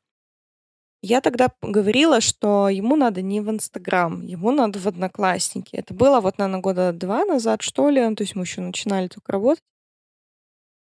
Я 1.01 1.21
тогда 1.21 1.49
говорила, 1.61 2.19
что 2.19 2.67
ему 2.67 2.97
надо 2.97 3.21
не 3.21 3.39
в 3.39 3.49
Инстаграм, 3.49 4.21
ему 4.21 4.51
надо 4.51 4.79
в 4.79 4.87
Одноклассники. 4.87 5.75
Это 5.75 5.93
было 5.93 6.19
вот, 6.19 6.37
наверное, 6.37 6.61
года 6.61 6.91
два 6.91 7.23
назад, 7.23 7.61
что 7.61 7.89
ли. 7.89 8.01
То 8.15 8.23
есть 8.23 8.35
мы 8.35 8.43
еще 8.43 8.59
начинали 8.59 9.07
только 9.07 9.31
работать. 9.31 9.63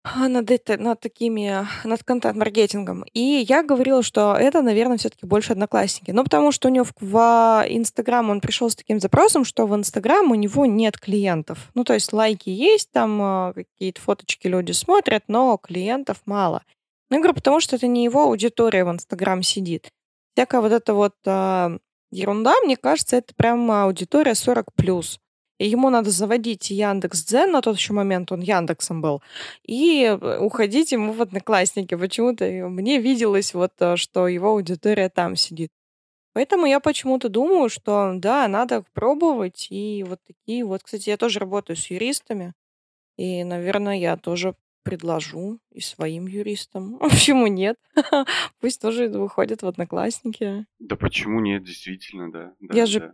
А, 0.04 0.28
над, 0.28 0.50
это, 0.50 0.78
над 0.78 1.00
такими, 1.00 1.68
над 1.84 2.04
контент-маркетингом. 2.04 3.04
И 3.14 3.46
я 3.48 3.62
говорила, 3.62 4.02
что 4.02 4.36
это, 4.36 4.64
наверное, 4.64 4.98
все-таки 4.98 5.28
больше 5.28 5.52
одноклассники. 5.52 6.10
Ну, 6.10 6.24
потому 6.24 6.52
что 6.52 6.70
у 6.70 6.72
него 6.72 6.86
в, 6.86 6.94
в 7.02 7.66
Инстаграм 7.70 8.28
он 8.32 8.42
пришел 8.42 8.70
с 8.72 8.76
таким 8.76 9.00
запросом, 9.00 9.46
что 9.46 9.68
в 9.68 9.76
Инстаграм 9.76 10.32
у 10.32 10.36
него 10.36 10.66
нет 10.66 11.00
клиентов. 11.00 11.70
Ну, 11.76 11.84
то 11.84 11.94
есть 11.94 12.14
лайки 12.14 12.50
есть, 12.50 12.90
там 12.92 13.22
а, 13.22 13.54
какие-то 13.54 14.02
фоточки 14.02 14.48
люди 14.48 14.72
смотрят, 14.72 15.24
но 15.28 15.56
клиентов 15.58 16.22
мало. 16.26 16.64
Ну, 17.12 17.18
я 17.18 17.22
говорю, 17.22 17.36
потому 17.36 17.60
что 17.60 17.76
это 17.76 17.86
не 17.86 18.04
его 18.04 18.24
аудитория 18.24 18.84
в 18.84 18.90
Инстаграм 18.90 19.44
сидит. 19.44 19.92
Всякая 20.34 20.62
вот 20.62 20.72
эта 20.72 20.96
вот 20.96 21.16
э, 21.26 21.78
ерунда, 22.10 22.56
мне 22.64 22.78
кажется, 22.78 23.18
это 23.18 23.36
прям 23.36 23.70
аудитория 23.70 24.32
40+. 24.32 24.64
И 25.62 25.68
ему 25.68 25.92
надо 25.92 26.10
заводить 26.10 26.72
Яндекс 26.72 27.24
Дзен, 27.24 27.52
на 27.52 27.62
тот 27.62 27.78
еще 27.78 27.94
момент 27.94 28.32
он 28.32 28.42
Яндексом 28.42 29.00
был, 29.00 29.22
и 29.64 30.06
э, 30.06 30.40
уходить 30.40 30.92
ему 30.92 31.14
в 31.14 31.22
Одноклассники. 31.22 31.94
Почему-то 31.94 32.46
мне 32.68 32.98
виделось 32.98 33.54
вот, 33.54 33.74
э, 33.80 33.96
что 33.96 34.28
его 34.28 34.50
аудитория 34.50 35.08
там 35.10 35.36
сидит. 35.36 35.70
Поэтому 36.34 36.66
я 36.66 36.80
почему-то 36.80 37.30
думаю, 37.30 37.70
что 37.70 38.14
да, 38.16 38.48
надо 38.48 38.84
пробовать. 38.94 39.68
И 39.70 40.04
вот 40.08 40.20
такие 40.26 40.66
вот. 40.66 40.82
Кстати, 40.82 41.10
я 41.10 41.18
тоже 41.18 41.38
работаю 41.38 41.78
с 41.78 41.92
юристами. 41.92 42.54
И, 43.18 43.44
наверное, 43.44 44.00
я 44.00 44.18
тоже 44.18 44.56
предложу 44.82 45.60
и 45.72 45.80
своим 45.80 46.26
юристам. 46.26 46.98
Почему 47.00 47.46
нет? 47.46 47.78
Пусть 48.60 48.82
тоже 48.82 49.10
выходят 49.10 49.62
в 49.62 49.68
одноклассники. 49.68 50.66
Да 50.80 50.96
почему 50.96 51.40
нет, 51.40 51.64
действительно, 51.64 52.32
да. 52.32 52.54
да 52.60 52.76
я 52.76 53.00
да. 53.00 53.14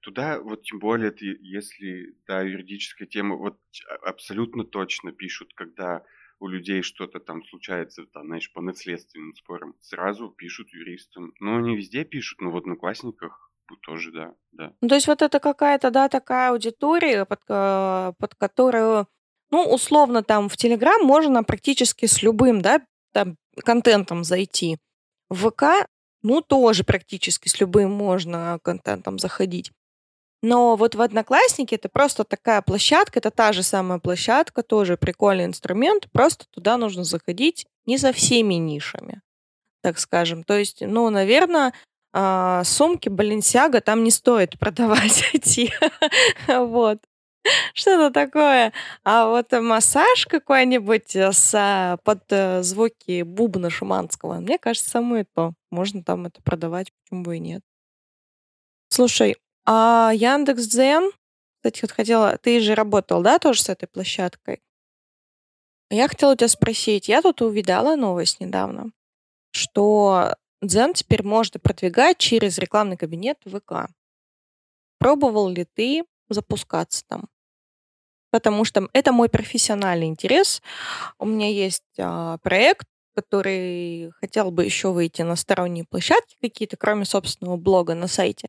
Туда, 0.00 0.40
вот 0.40 0.62
тем 0.62 0.78
более, 0.78 1.10
ты, 1.10 1.36
если, 1.40 2.14
да, 2.26 2.42
юридическая 2.42 3.08
тема, 3.08 3.36
вот 3.36 3.58
а, 3.88 4.08
абсолютно 4.08 4.64
точно 4.64 5.12
пишут, 5.12 5.52
когда 5.54 6.04
у 6.38 6.48
людей 6.48 6.82
что-то 6.82 7.18
там 7.18 7.44
случается, 7.44 8.04
там, 8.12 8.26
знаешь, 8.26 8.52
по 8.52 8.60
наследственным 8.60 9.34
спорам, 9.34 9.74
сразу 9.80 10.28
пишут 10.30 10.68
юристам. 10.72 11.32
Ну, 11.40 11.58
они 11.58 11.76
везде 11.76 12.04
пишут, 12.04 12.40
но 12.40 12.50
в 12.50 12.56
Одноклассниках 12.56 13.50
тоже, 13.82 14.12
да, 14.12 14.34
да. 14.52 14.72
Ну, 14.80 14.88
то 14.88 14.94
есть 14.94 15.08
вот 15.08 15.22
это 15.22 15.40
какая-то, 15.40 15.90
да, 15.90 16.08
такая 16.08 16.50
аудитория, 16.50 17.24
под, 17.24 17.40
э, 17.48 18.12
под 18.18 18.34
которую, 18.36 19.08
ну, 19.50 19.64
условно, 19.64 20.22
там 20.22 20.48
в 20.48 20.56
Телеграм 20.56 21.02
можно 21.02 21.42
практически 21.42 22.06
с 22.06 22.22
любым, 22.22 22.60
да, 22.60 22.84
там, 23.12 23.36
контентом 23.64 24.24
зайти. 24.24 24.78
В 25.28 25.50
ВК, 25.50 25.88
ну, 26.22 26.42
тоже 26.42 26.84
практически 26.84 27.48
с 27.48 27.60
любым 27.60 27.90
можно 27.90 28.58
контентом 28.62 29.18
заходить. 29.18 29.72
Но 30.42 30.76
вот 30.76 30.94
в 30.94 31.00
Одноклассники 31.00 31.74
это 31.74 31.88
просто 31.88 32.24
такая 32.24 32.62
площадка, 32.62 33.18
это 33.18 33.30
та 33.30 33.52
же 33.52 33.62
самая 33.62 33.98
площадка, 33.98 34.62
тоже 34.62 34.96
прикольный 34.96 35.46
инструмент, 35.46 36.10
просто 36.12 36.46
туда 36.50 36.76
нужно 36.76 37.04
заходить 37.04 37.66
не 37.86 37.96
за 37.96 38.12
всеми 38.12 38.54
нишами, 38.54 39.22
так 39.82 39.98
скажем. 39.98 40.44
То 40.44 40.58
есть, 40.58 40.82
ну, 40.82 41.08
наверное, 41.10 41.72
а, 42.12 42.64
сумки 42.64 43.08
Баленсиага 43.08 43.80
там 43.80 44.04
не 44.04 44.10
стоит 44.10 44.58
продавать 44.58 45.30
идти. 45.32 45.72
Вот. 46.48 46.98
Что-то 47.74 48.10
такое. 48.10 48.72
А 49.04 49.28
вот 49.28 49.52
массаж 49.52 50.26
какой-нибудь 50.26 51.14
с, 51.14 51.54
а, 51.54 51.96
под 51.98 52.24
э, 52.30 52.62
звуки 52.62 53.22
бубна 53.22 53.70
шуманского, 53.70 54.40
мне 54.40 54.58
кажется, 54.58 54.90
самое 54.90 55.26
то. 55.34 55.52
Можно 55.70 56.02
там 56.02 56.26
это 56.26 56.42
продавать, 56.42 56.92
почему 56.92 57.22
бы 57.22 57.36
и 57.36 57.40
нет. 57.40 57.62
Слушай, 58.88 59.36
а 59.66 60.12
Яндекс.Дзен, 60.14 61.10
кстати, 61.56 61.82
вот 61.82 61.90
хотела, 61.90 62.38
ты 62.38 62.60
же 62.60 62.74
работал, 62.74 63.22
да, 63.22 63.38
тоже 63.38 63.62
с 63.62 63.68
этой 63.68 63.88
площадкой? 63.88 64.62
Я 65.90 66.08
хотела 66.08 66.32
у 66.32 66.36
тебя 66.36 66.48
спросить, 66.48 67.08
я 67.08 67.22
тут 67.22 67.42
увидала 67.42 67.96
новость 67.96 68.40
недавно, 68.40 68.92
что 69.50 70.34
Дзен 70.62 70.94
теперь 70.94 71.22
можно 71.22 71.60
продвигать 71.60 72.18
через 72.18 72.58
рекламный 72.58 72.96
кабинет 72.96 73.38
ВК. 73.44 73.90
Пробовал 74.98 75.48
ли 75.48 75.64
ты 75.64 76.04
запускаться 76.28 77.04
там? 77.06 77.28
Потому 78.30 78.64
что 78.64 78.88
это 78.92 79.12
мой 79.12 79.28
профессиональный 79.28 80.06
интерес. 80.06 80.62
У 81.18 81.26
меня 81.26 81.48
есть 81.48 81.84
а, 81.98 82.38
проект, 82.38 82.86
который 83.14 84.10
хотел 84.20 84.50
бы 84.50 84.64
еще 84.64 84.92
выйти 84.92 85.22
на 85.22 85.36
сторонние 85.36 85.84
площадки 85.84 86.36
какие-то, 86.40 86.76
кроме 86.76 87.04
собственного 87.04 87.56
блога 87.56 87.94
на 87.94 88.08
сайте. 88.08 88.48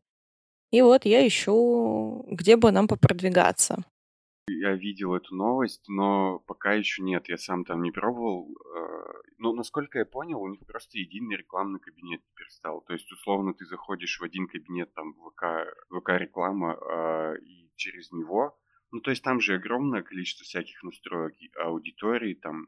И 0.70 0.82
вот 0.82 1.04
я 1.04 1.26
ищу, 1.26 2.24
где 2.30 2.56
бы 2.56 2.70
нам 2.72 2.88
попродвигаться. 2.88 3.84
Я 4.48 4.74
видел 4.74 5.14
эту 5.14 5.34
новость, 5.34 5.84
но 5.88 6.40
пока 6.46 6.72
еще 6.72 7.02
нет. 7.02 7.28
Я 7.28 7.36
сам 7.36 7.64
там 7.64 7.82
не 7.82 7.90
пробовал. 7.90 8.48
Но, 9.38 9.52
насколько 9.52 10.00
я 10.00 10.04
понял, 10.04 10.42
у 10.42 10.48
них 10.48 10.66
просто 10.66 10.98
единый 10.98 11.36
рекламный 11.36 11.78
кабинет 11.78 12.20
теперь 12.24 12.48
стал. 12.50 12.80
То 12.82 12.92
есть, 12.92 13.10
условно, 13.12 13.54
ты 13.54 13.64
заходишь 13.66 14.18
в 14.18 14.24
один 14.24 14.48
кабинет, 14.48 14.92
там, 14.94 15.14
ВК, 15.14 15.44
ВК-реклама, 15.90 16.74
а, 16.74 17.34
и 17.34 17.70
через 17.76 18.10
него... 18.10 18.58
Ну, 18.90 19.00
то 19.00 19.10
есть, 19.10 19.22
там 19.22 19.40
же 19.40 19.54
огромное 19.54 20.02
количество 20.02 20.44
всяких 20.44 20.82
настроек, 20.82 21.34
аудитории, 21.56 22.34
там, 22.34 22.66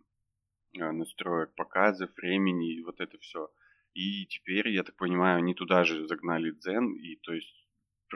а, 0.78 0.92
настроек 0.92 1.54
показов, 1.56 2.10
времени, 2.16 2.82
вот 2.82 3.00
это 3.00 3.18
все. 3.18 3.50
И 3.92 4.26
теперь, 4.26 4.68
я 4.68 4.84
так 4.84 4.94
понимаю, 4.94 5.38
они 5.38 5.54
туда 5.54 5.82
же 5.82 6.06
загнали 6.06 6.52
Дзен, 6.52 6.92
и 6.92 7.16
то 7.16 7.32
есть 7.32 7.59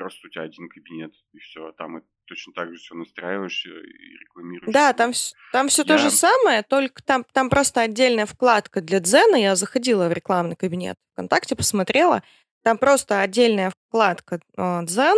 просто 0.04 0.26
у 0.26 0.30
тебя 0.30 0.42
один 0.42 0.68
кабинет, 0.68 1.14
и 1.32 1.38
все. 1.38 1.72
Там 1.78 1.96
и 1.96 2.02
точно 2.26 2.52
так 2.52 2.70
же 2.70 2.76
все 2.76 2.94
настраиваешь 2.94 3.64
и 3.64 4.18
рекламируешь. 4.20 4.70
Да, 4.70 4.92
там, 4.92 5.12
там 5.50 5.68
все 5.68 5.80
я... 5.80 5.88
то 5.88 5.96
же 5.96 6.10
самое, 6.10 6.62
только 6.62 7.02
там, 7.02 7.24
там 7.32 7.48
просто 7.48 7.80
отдельная 7.80 8.26
вкладка 8.26 8.82
для 8.82 9.00
Дзена. 9.00 9.36
Я 9.36 9.56
заходила 9.56 10.06
в 10.08 10.12
рекламный 10.12 10.56
кабинет 10.56 10.96
ВКонтакте, 11.12 11.56
посмотрела. 11.56 12.22
Там 12.62 12.76
просто 12.76 13.22
отдельная 13.22 13.72
вкладка 13.88 14.40
э, 14.58 14.80
Дзен, 14.84 15.16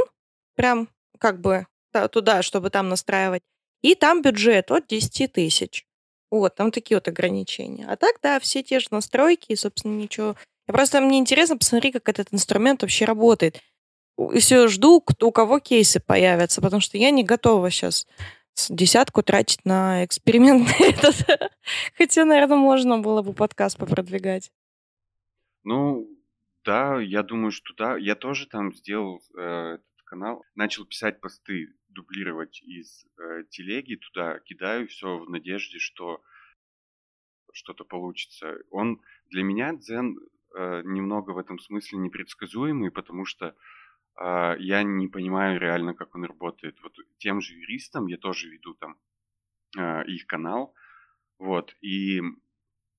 прям 0.54 0.88
как 1.18 1.40
бы 1.40 1.66
туда, 2.12 2.42
чтобы 2.42 2.70
там 2.70 2.88
настраивать. 2.88 3.42
И 3.82 3.96
там 3.96 4.22
бюджет 4.22 4.70
от 4.70 4.86
10 4.86 5.32
тысяч. 5.32 5.84
Вот, 6.30 6.54
там 6.54 6.70
такие 6.70 6.96
вот 6.96 7.08
ограничения. 7.08 7.86
А 7.88 7.96
так, 7.96 8.18
да, 8.22 8.38
все 8.38 8.62
те 8.62 8.78
же 8.78 8.86
настройки, 8.92 9.50
и, 9.50 9.56
собственно, 9.56 9.96
ничего. 9.96 10.36
Я 10.68 10.74
просто, 10.74 11.00
мне 11.00 11.18
интересно 11.18 11.56
посмотреть, 11.56 11.94
как 11.94 12.08
этот 12.08 12.32
инструмент 12.32 12.82
вообще 12.82 13.04
работает 13.04 13.60
все 14.38 14.68
жду, 14.68 15.00
кто, 15.00 15.28
у 15.28 15.32
кого 15.32 15.58
кейсы 15.60 16.00
появятся, 16.00 16.60
потому 16.60 16.80
что 16.80 16.98
я 16.98 17.10
не 17.10 17.24
готова 17.24 17.70
сейчас 17.70 18.06
десятку 18.70 19.22
тратить 19.22 19.64
на 19.64 20.04
эксперимент 20.04 20.68
этот. 20.80 21.50
Хотя, 21.96 22.24
наверное, 22.24 22.58
можно 22.58 22.98
было 22.98 23.22
бы 23.22 23.32
подкаст 23.32 23.78
попродвигать. 23.78 24.50
Ну, 25.64 26.08
да, 26.64 27.00
я 27.00 27.22
думаю, 27.22 27.50
что 27.50 27.74
да. 27.74 27.96
Я 27.96 28.14
тоже 28.14 28.46
там 28.46 28.74
сделал 28.74 29.22
э, 29.36 29.74
этот 29.74 30.02
канал, 30.04 30.44
начал 30.54 30.84
писать 30.84 31.20
посты, 31.20 31.74
дублировать 31.88 32.60
из 32.62 33.04
э, 33.18 33.44
телеги 33.50 33.96
туда, 33.96 34.38
кидаю 34.40 34.88
все 34.88 35.18
в 35.18 35.28
надежде, 35.28 35.78
что 35.78 36.22
что-то 37.52 37.84
получится. 37.84 38.58
Он 38.70 39.00
для 39.30 39.42
меня 39.42 39.74
дзен 39.74 40.18
э, 40.54 40.82
немного 40.84 41.30
в 41.30 41.38
этом 41.38 41.58
смысле 41.58 41.98
непредсказуемый, 41.98 42.90
потому 42.90 43.24
что 43.24 43.54
я 44.18 44.82
не 44.82 45.08
понимаю 45.08 45.60
реально, 45.60 45.94
как 45.94 46.14
он 46.14 46.24
работает. 46.24 46.80
Вот 46.82 46.96
тем 47.18 47.40
же 47.40 47.54
юристам 47.54 48.06
я 48.06 48.16
тоже 48.16 48.48
веду 48.48 48.74
там 48.74 48.96
а, 49.76 50.02
их 50.02 50.26
канал, 50.26 50.74
вот, 51.38 51.76
и 51.82 52.22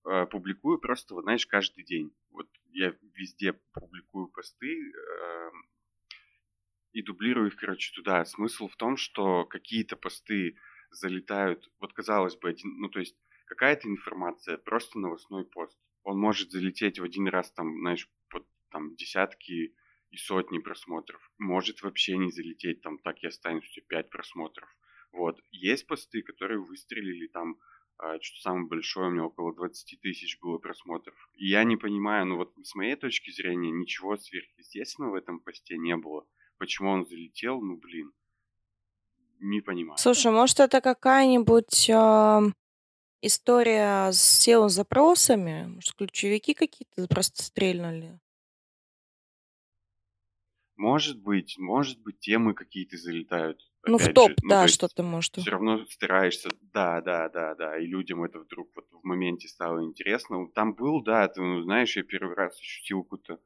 а, 0.03 0.25
публикую 0.27 0.79
просто, 0.79 1.15
вот, 1.15 1.24
знаешь, 1.24 1.47
каждый 1.47 1.83
день. 1.83 2.13
Вот 2.31 2.47
я 2.71 2.93
везде 3.15 3.53
публикую 3.74 4.27
посты 4.27 4.79
и 6.93 7.01
дублирую 7.01 7.47
их, 7.47 7.55
короче, 7.55 7.93
туда. 7.93 8.24
Смысл 8.25 8.67
в 8.67 8.75
том, 8.75 8.97
что 8.97 9.45
какие-то 9.45 9.95
посты 9.95 10.57
залетают, 10.91 11.69
вот 11.79 11.93
казалось 11.93 12.36
бы, 12.36 12.50
один, 12.50 12.79
ну, 12.79 12.89
то 12.89 13.00
есть 13.00 13.15
какая-то 13.45 13.88
информация, 13.88 14.57
просто 14.57 15.00
новостной 15.00 15.45
пост. 15.45 15.77
Он 16.03 16.19
может 16.19 16.51
залететь 16.51 17.00
в 17.00 17.03
один 17.03 17.27
раз, 17.27 17.51
там, 17.51 17.79
знаешь, 17.79 18.09
под 18.29 18.45
там 18.69 18.95
десятки 18.95 19.74
и 20.11 20.17
сотни 20.17 20.59
просмотров. 20.59 21.21
Может 21.37 21.81
вообще 21.81 22.17
не 22.17 22.31
залететь, 22.31 22.81
там 22.81 22.97
так 22.99 23.21
и 23.23 23.27
останется 23.27 23.69
у 23.69 23.73
тебя 23.73 24.01
5 24.03 24.09
просмотров. 24.09 24.69
Вот. 25.11 25.39
Есть 25.51 25.87
посты, 25.87 26.21
которые 26.21 26.59
выстрелили 26.59 27.27
там, 27.27 27.57
а, 27.97 28.19
что 28.21 28.39
самое 28.41 28.67
большое, 28.67 29.07
у 29.07 29.11
меня 29.11 29.25
около 29.25 29.53
20 29.53 29.99
тысяч 30.01 30.39
было 30.39 30.57
просмотров. 30.57 31.15
И 31.33 31.47
я 31.47 31.63
не 31.63 31.77
понимаю, 31.77 32.25
ну 32.25 32.37
вот 32.37 32.53
с 32.61 32.75
моей 32.75 32.95
точки 32.95 33.31
зрения, 33.31 33.71
ничего 33.71 34.17
сверхъестественного 34.17 35.11
в 35.11 35.15
этом 35.15 35.39
посте 35.39 35.77
не 35.77 35.95
было. 35.95 36.25
Почему 36.57 36.91
он 36.91 37.05
залетел, 37.05 37.61
ну 37.61 37.77
блин, 37.77 38.11
не 39.39 39.61
понимаю. 39.61 39.97
Слушай, 39.97 40.31
может, 40.31 40.59
это 40.59 40.81
какая-нибудь 40.81 41.89
а, 41.89 42.43
история 43.21 44.11
с 44.11 44.47
SEO-запросами? 44.47 45.65
Может, 45.67 45.93
ключевики 45.93 46.53
какие-то 46.53 47.07
просто 47.07 47.43
стрельнули? 47.43 48.19
Может 50.77 51.22
быть, 51.22 51.57
может 51.57 52.01
быть, 52.01 52.19
темы 52.19 52.53
какие-то 52.53 52.98
залетают. 52.98 53.62
Ну, 53.88 53.98
в 53.98 54.07
Опять 54.07 54.17
топ, 54.17 54.34
же, 54.36 54.38
ну, 54.41 54.55
то 54.55 54.65
да, 54.65 54.67
есть 54.67 54.77
что-то 54.77 55.01
может. 55.01 55.36
все 55.36 55.51
равно 55.51 55.86
стараешься, 55.86 56.50
да, 56.62 57.01
да, 57.01 57.29
да, 57.29 57.55
да, 57.55 57.77
и 57.79 57.86
людям 57.86 58.24
это 58.24 58.39
вдруг 58.39 58.72
вот 58.75 58.86
в 58.91 59.03
моменте 59.05 59.48
стало 59.48 59.84
интересно. 59.84 60.48
Там 60.53 60.74
был, 60.75 61.03
да, 61.03 61.27
ты, 61.27 61.41
ну, 61.41 61.62
знаешь, 61.62 61.96
я 61.98 62.03
первый 62.03 62.36
раз 62.36 62.60
ощутил 62.60 63.03
какую-то, 63.03 63.39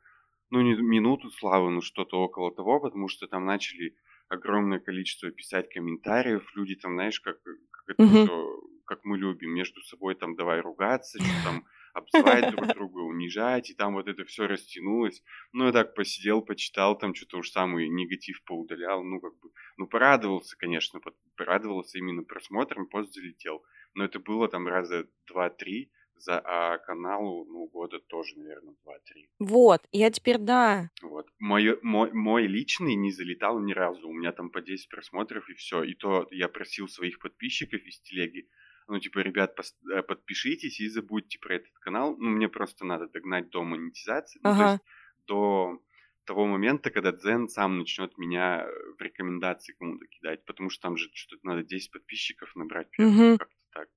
ну, 0.50 0.62
не 0.62 0.76
минуту 0.76 1.30
славы, 1.32 1.72
но 1.72 1.82
что-то 1.82 2.20
около 2.22 2.54
того, 2.54 2.80
потому 2.82 3.08
что 3.08 3.28
там 3.28 3.46
начали 3.46 3.96
огромное 4.30 4.80
количество 4.80 5.32
писать 5.32 5.70
комментариев, 5.70 6.52
люди 6.56 6.76
там, 6.76 6.94
знаешь, 6.96 7.20
как, 7.22 7.38
как 7.44 7.90
это 7.90 8.06
Мгм. 8.06 8.30
все, 8.30 8.62
как 8.86 9.04
мы 9.06 9.18
любим, 9.18 9.52
между 9.52 9.82
собой 9.82 10.16
там 10.16 10.36
давай 10.36 10.62
ругаться, 10.62 11.20
что 11.22 11.40
там 11.44 11.66
обзывать 11.94 12.52
друг 12.52 12.68
друга, 12.76 13.00
унижать, 13.00 13.70
и 13.70 13.74
там 13.74 13.94
вот 13.94 14.08
это 14.08 14.26
все 14.26 14.48
растянулось. 14.48 15.24
Ну, 15.54 15.66
я 15.66 15.72
так 15.72 15.96
посидел, 15.96 16.42
почитал, 16.42 16.98
там 16.98 17.16
что-то 17.16 17.38
уж 17.38 17.52
самый 17.52 17.90
негатив 17.90 18.44
поудалял, 18.44 19.04
ну, 19.04 19.20
как 19.20 19.38
бы, 19.40 19.50
ну, 19.78 19.88
порадовался, 19.88 20.58
конечно, 20.58 21.00
порадовался 21.36 21.98
именно 21.98 22.24
просмотром, 22.24 22.88
пост 22.88 23.14
залетел. 23.14 23.64
Но 23.94 24.06
это 24.06 24.20
было 24.20 24.48
там 24.48 24.68
раза 24.68 25.08
два-три, 25.28 25.92
за, 26.22 26.40
а 26.44 26.78
каналу, 26.78 27.46
ну, 27.46 27.68
года 27.68 28.00
тоже, 28.00 28.38
наверное, 28.38 28.76
два-три. 28.84 29.30
Вот, 29.40 29.82
я 29.92 30.12
теперь, 30.12 30.38
да. 30.38 30.90
Вот. 31.02 31.28
Мой, 31.40 31.80
мой, 31.82 32.12
мой 32.14 32.48
личный 32.48 32.96
не 32.96 33.12
залетал 33.12 33.60
ни 33.60 33.74
разу. 33.74 34.08
У 34.08 34.14
меня 34.14 34.32
там 34.32 34.50
по 34.50 34.62
10 34.62 34.90
просмотров 34.90 35.50
и 35.50 35.54
все. 35.54 35.84
И 35.84 35.94
то 35.96 36.28
я 36.32 36.48
просил 36.48 36.88
своих 36.88 37.20
подписчиков 37.20 37.82
из 37.82 38.00
телеги, 38.02 38.48
ну, 38.88 39.00
типа, 39.00 39.20
ребят, 39.20 39.58
э, 39.94 40.02
подпишитесь 40.04 40.80
и 40.80 40.90
забудьте 40.90 41.40
про 41.40 41.56
этот 41.56 41.74
канал. 41.80 42.16
Ну, 42.18 42.30
мне 42.30 42.50
просто 42.50 42.86
надо 42.86 43.08
догнать 43.08 43.50
до 43.50 43.64
монетизации. 43.64 44.40
Ну, 44.44 44.50
то 44.50 44.56
Ага. 44.56 44.72
есть 44.72 44.84
до 45.28 45.80
того 46.26 46.46
момента, 46.46 46.90
когда 46.92 47.12
Дзен 47.12 47.48
сам 47.48 47.80
начнет 47.80 48.18
меня 48.18 48.64
э, 48.64 48.70
в 48.98 49.02
рекомендации 49.02 49.74
кому-то 49.74 50.06
кидать. 50.08 50.46
Потому 50.46 50.70
что 50.70 50.82
там 50.82 50.98
же 50.98 51.10
что-то 51.14 51.46
надо 51.46 51.64
10 51.64 51.92
подписчиков 51.92 52.56
набрать 52.56 52.90
первым. 52.92 53.16
Мгм. 53.16 53.38
Как-то 53.38 53.56
так. 53.72 53.88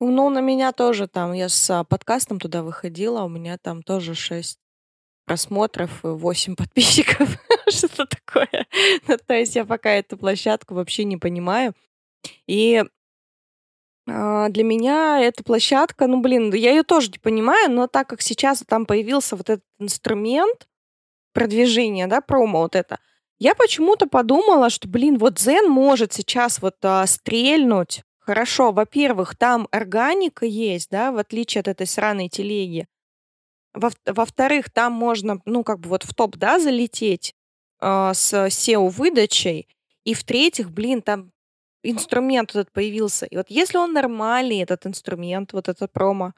Ну, 0.00 0.30
на 0.30 0.40
меня 0.40 0.72
тоже 0.72 1.08
там, 1.08 1.32
я 1.32 1.48
с 1.48 1.70
а, 1.70 1.84
подкастом 1.84 2.38
туда 2.38 2.62
выходила, 2.62 3.22
у 3.22 3.28
меня 3.28 3.58
там 3.58 3.82
тоже 3.82 4.14
6 4.14 4.58
просмотров 5.24 6.04
и 6.04 6.08
8 6.08 6.56
подписчиков. 6.56 7.28
Что-то 7.68 8.06
такое. 8.06 8.66
Ну, 9.08 9.16
то 9.16 9.34
есть 9.34 9.56
я 9.56 9.64
пока 9.64 9.90
эту 9.90 10.16
площадку 10.16 10.74
вообще 10.74 11.04
не 11.04 11.16
понимаю. 11.16 11.74
И 12.46 12.84
для 14.08 14.64
меня 14.64 15.20
эта 15.20 15.44
площадка, 15.44 16.06
ну, 16.06 16.20
блин, 16.20 16.52
я 16.54 16.70
ее 16.70 16.82
тоже 16.82 17.10
не 17.10 17.18
понимаю, 17.18 17.70
но 17.70 17.86
так 17.86 18.08
как 18.08 18.22
сейчас 18.22 18.62
там 18.66 18.86
появился 18.86 19.36
вот 19.36 19.50
этот 19.50 19.64
инструмент 19.78 20.66
продвижения, 21.32 22.06
да, 22.06 22.20
промо 22.20 22.60
вот 22.60 22.74
это, 22.76 22.98
я 23.38 23.54
почему-то 23.54 24.06
подумала, 24.06 24.70
что, 24.70 24.88
блин, 24.88 25.18
вот 25.18 25.38
Zen 25.38 25.68
может 25.68 26.12
сейчас 26.12 26.60
вот 26.60 26.76
а, 26.82 27.06
стрельнуть. 27.06 28.02
Хорошо, 28.18 28.72
во-первых, 28.72 29.36
там 29.36 29.68
органика 29.70 30.44
есть, 30.44 30.90
да, 30.90 31.12
в 31.12 31.18
отличие 31.18 31.60
от 31.60 31.68
этой 31.68 31.86
сраной 31.86 32.28
телеги. 32.28 32.86
Во- 33.74 33.90
Во-вторых, 34.06 34.70
там 34.70 34.92
можно, 34.92 35.40
ну, 35.44 35.62
как 35.64 35.80
бы 35.80 35.90
вот 35.90 36.02
в 36.04 36.14
топ, 36.14 36.36
да, 36.36 36.58
залететь 36.58 37.34
а, 37.80 38.12
с 38.14 38.34
SEO-выдачей. 38.48 39.68
И 40.04 40.14
в-третьих, 40.14 40.70
блин, 40.70 41.02
там 41.02 41.30
инструмент 41.82 42.50
этот 42.50 42.72
появился. 42.72 43.26
И 43.26 43.36
вот 43.36 43.46
если 43.48 43.78
он 43.78 43.92
нормальный, 43.92 44.60
этот 44.60 44.86
инструмент, 44.86 45.52
вот 45.52 45.68
этот 45.68 45.92
промо 45.92 46.32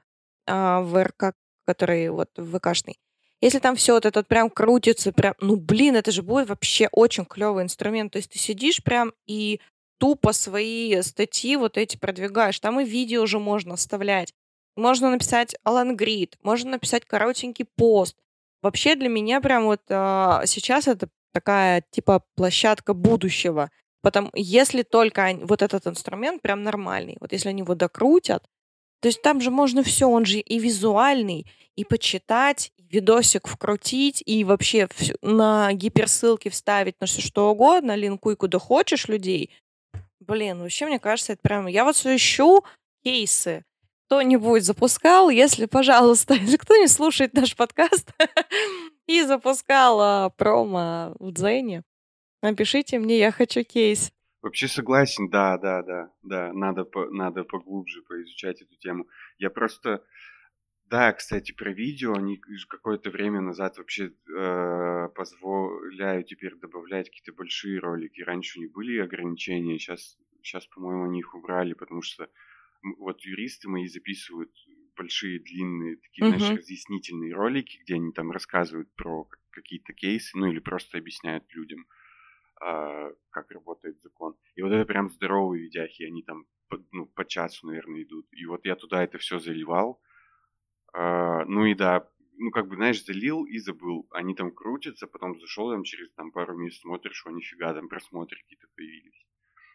а, 0.47 0.81
в 0.81 1.03
РК, 1.03 1.35
который 1.67 2.09
вот 2.11 2.31
ВКшный, 2.37 2.99
если 3.41 3.59
там 3.59 3.75
все 3.75 3.95
вот 3.95 4.05
это 4.05 4.23
прям 4.23 4.51
крутится, 4.51 5.13
прям, 5.13 5.35
ну, 5.41 5.57
блин, 5.57 5.97
это 5.97 6.13
же 6.13 6.23
будет 6.23 6.49
вообще 6.49 6.89
очень 6.93 7.25
клевый 7.25 7.65
инструмент. 7.65 8.13
То 8.13 8.19
есть 8.19 8.31
ты 8.31 8.39
сидишь 8.39 8.83
прям 8.83 9.15
и 9.27 9.61
тупо 9.99 10.33
свои 10.33 11.01
статьи 11.03 11.57
вот 11.57 11.79
эти 11.79 11.97
продвигаешь. 11.97 12.61
Там 12.61 12.81
и 12.81 12.85
видео 12.85 13.23
уже 13.23 13.39
можно 13.39 13.77
вставлять. 13.77 14.35
Можно 14.77 15.11
написать 15.11 15.57
алангрид, 15.65 16.39
можно 16.43 16.73
написать 16.73 17.05
коротенький 17.05 17.65
пост. 17.65 18.17
Вообще 18.63 18.95
для 18.95 19.09
меня 19.09 19.41
прям 19.41 19.65
вот 19.65 19.81
а, 19.89 20.43
сейчас 20.45 20.87
это 20.87 21.09
такая 21.33 21.83
типа 21.91 22.23
площадка 22.35 22.93
будущего. 22.93 23.71
Потому 24.03 24.31
если 24.35 24.83
только 24.83 25.25
они- 25.25 25.45
вот 25.45 25.63
этот 25.63 25.87
инструмент 25.87 26.43
прям 26.43 26.63
нормальный, 26.63 27.17
вот 27.21 27.33
если 27.33 27.51
они 27.51 27.61
его 27.63 27.75
докрутят, 27.75 28.45
то 29.03 29.09
есть 29.09 29.23
там 29.23 29.41
же 29.41 29.51
можно 29.51 29.83
все, 29.83 30.09
он 30.09 30.25
же 30.27 30.39
и 30.41 30.59
визуальный, 30.61 31.47
и 31.77 31.85
почитать, 31.85 32.73
и 32.79 32.85
видосик 32.97 33.49
вкрутить, 33.49 34.23
и 34.27 34.45
вообще 34.45 34.89
всё- 34.95 35.15
на 35.23 35.73
гиперссылки 35.75 36.49
вставить, 36.51 37.01
на 37.01 37.07
все 37.07 37.23
что 37.23 37.51
угодно, 37.51 37.97
линкуй 37.97 38.37
куда 38.37 38.59
хочешь 38.59 39.09
людей. 39.09 39.51
Блин, 40.21 40.61
вообще, 40.61 40.87
мне 40.87 40.99
кажется, 41.01 41.35
это 41.35 41.43
прям... 41.43 41.67
Я 41.69 41.85
вот 41.85 41.97
всё 41.97 42.15
ищу 42.17 42.65
кейсы. 43.05 43.65
Кто-нибудь 44.09 44.65
запускал, 44.65 45.31
если, 45.31 45.67
пожалуйста, 45.67 46.35
если 46.35 46.57
кто 46.59 46.77
не 46.77 46.89
слушает 46.89 47.35
наш 47.35 47.57
подкаст 47.57 48.11
и 49.09 49.23
запускал 49.25 50.01
а, 50.01 50.31
промо 50.31 51.15
в 51.21 51.33
Дзене, 51.33 51.83
напишите 52.43 52.99
мне, 52.99 53.19
я 53.19 53.31
хочу 53.33 53.65
кейс. 53.65 54.13
Вообще 54.43 54.69
согласен, 54.69 55.29
да, 55.29 55.59
да, 55.59 55.83
да, 55.83 56.13
да, 56.23 56.53
надо, 56.55 56.85
по- 56.85 57.11
надо 57.11 57.45
поглубже 57.45 58.01
поизучать 58.03 58.63
эту 58.63 58.75
тему. 58.77 59.07
Я 59.39 59.51
просто, 59.51 60.03
да, 60.87 61.13
кстати, 61.13 61.53
про 61.53 61.73
видео, 61.73 62.15
они 62.15 62.41
какое-то 62.69 63.11
время 63.11 63.41
назад 63.43 63.79
вообще 63.79 64.13
э, 64.29 65.09
позволяют 65.15 66.29
теперь 66.29 66.57
добавлять 66.57 67.09
какие-то 67.11 67.33
большие 67.35 67.81
ролики. 67.81 68.23
Раньше 68.23 68.61
не 68.61 68.67
были 68.69 68.99
ограничения, 68.99 69.79
сейчас, 69.79 70.19
сейчас, 70.43 70.67
по-моему, 70.69 71.05
они 71.05 71.21
их 71.21 71.35
убрали, 71.35 71.75
потому 71.75 72.03
что 72.03 72.31
вот 72.99 73.23
юристы 73.23 73.69
мои 73.69 73.87
записывают 73.89 74.53
большие, 74.97 75.41
длинные, 75.41 75.97
такие, 75.97 76.25
знаешь, 76.27 76.51
Мгм. 76.51 76.57
разъяснительные 76.57 77.35
ролики, 77.35 77.79
где 77.85 77.95
они 77.95 78.13
там 78.13 78.31
рассказывают 78.31 78.95
про 78.95 79.29
какие-то 79.51 79.93
кейсы, 79.95 80.37
ну 80.39 80.47
или 80.47 80.61
просто 80.61 80.99
объясняют 80.99 81.45
людям 81.55 81.87
а, 82.61 83.11
как 83.31 83.51
работает 83.51 84.01
закон. 84.03 84.37
И 84.55 84.63
вот 84.63 84.73
это 84.73 84.85
прям 84.85 85.11
здоровые 85.11 85.65
видяхи, 85.65 86.03
они 86.03 86.23
там 86.23 86.45
по, 86.69 86.79
ну, 86.93 87.07
по 87.07 87.25
часу, 87.25 87.67
наверное, 87.67 88.03
идут. 88.03 88.27
И 88.33 88.47
вот 88.47 88.65
я 88.65 88.77
туда 88.77 89.03
это 89.03 89.19
все 89.19 89.39
заливал. 89.39 90.01
А, 90.93 91.45
ну 91.47 91.65
и 91.65 91.75
да, 91.75 92.09
ну 92.37 92.51
как 92.51 92.69
бы, 92.69 92.77
знаешь, 92.77 93.05
залил 93.05 93.45
и 93.45 93.59
забыл. 93.59 94.07
Они 94.11 94.35
там 94.35 94.51
крутятся, 94.51 95.07
потом 95.07 95.39
зашел 95.41 95.71
там 95.71 95.85
через 95.85 96.13
там 96.13 96.33
пару 96.33 96.57
минут, 96.57 96.75
смотришь, 96.75 97.25
о, 97.27 97.31
нифига, 97.31 97.75
там 97.75 97.89
просмотры 97.89 98.39
какие-то 98.41 98.67
появились. 98.77 99.27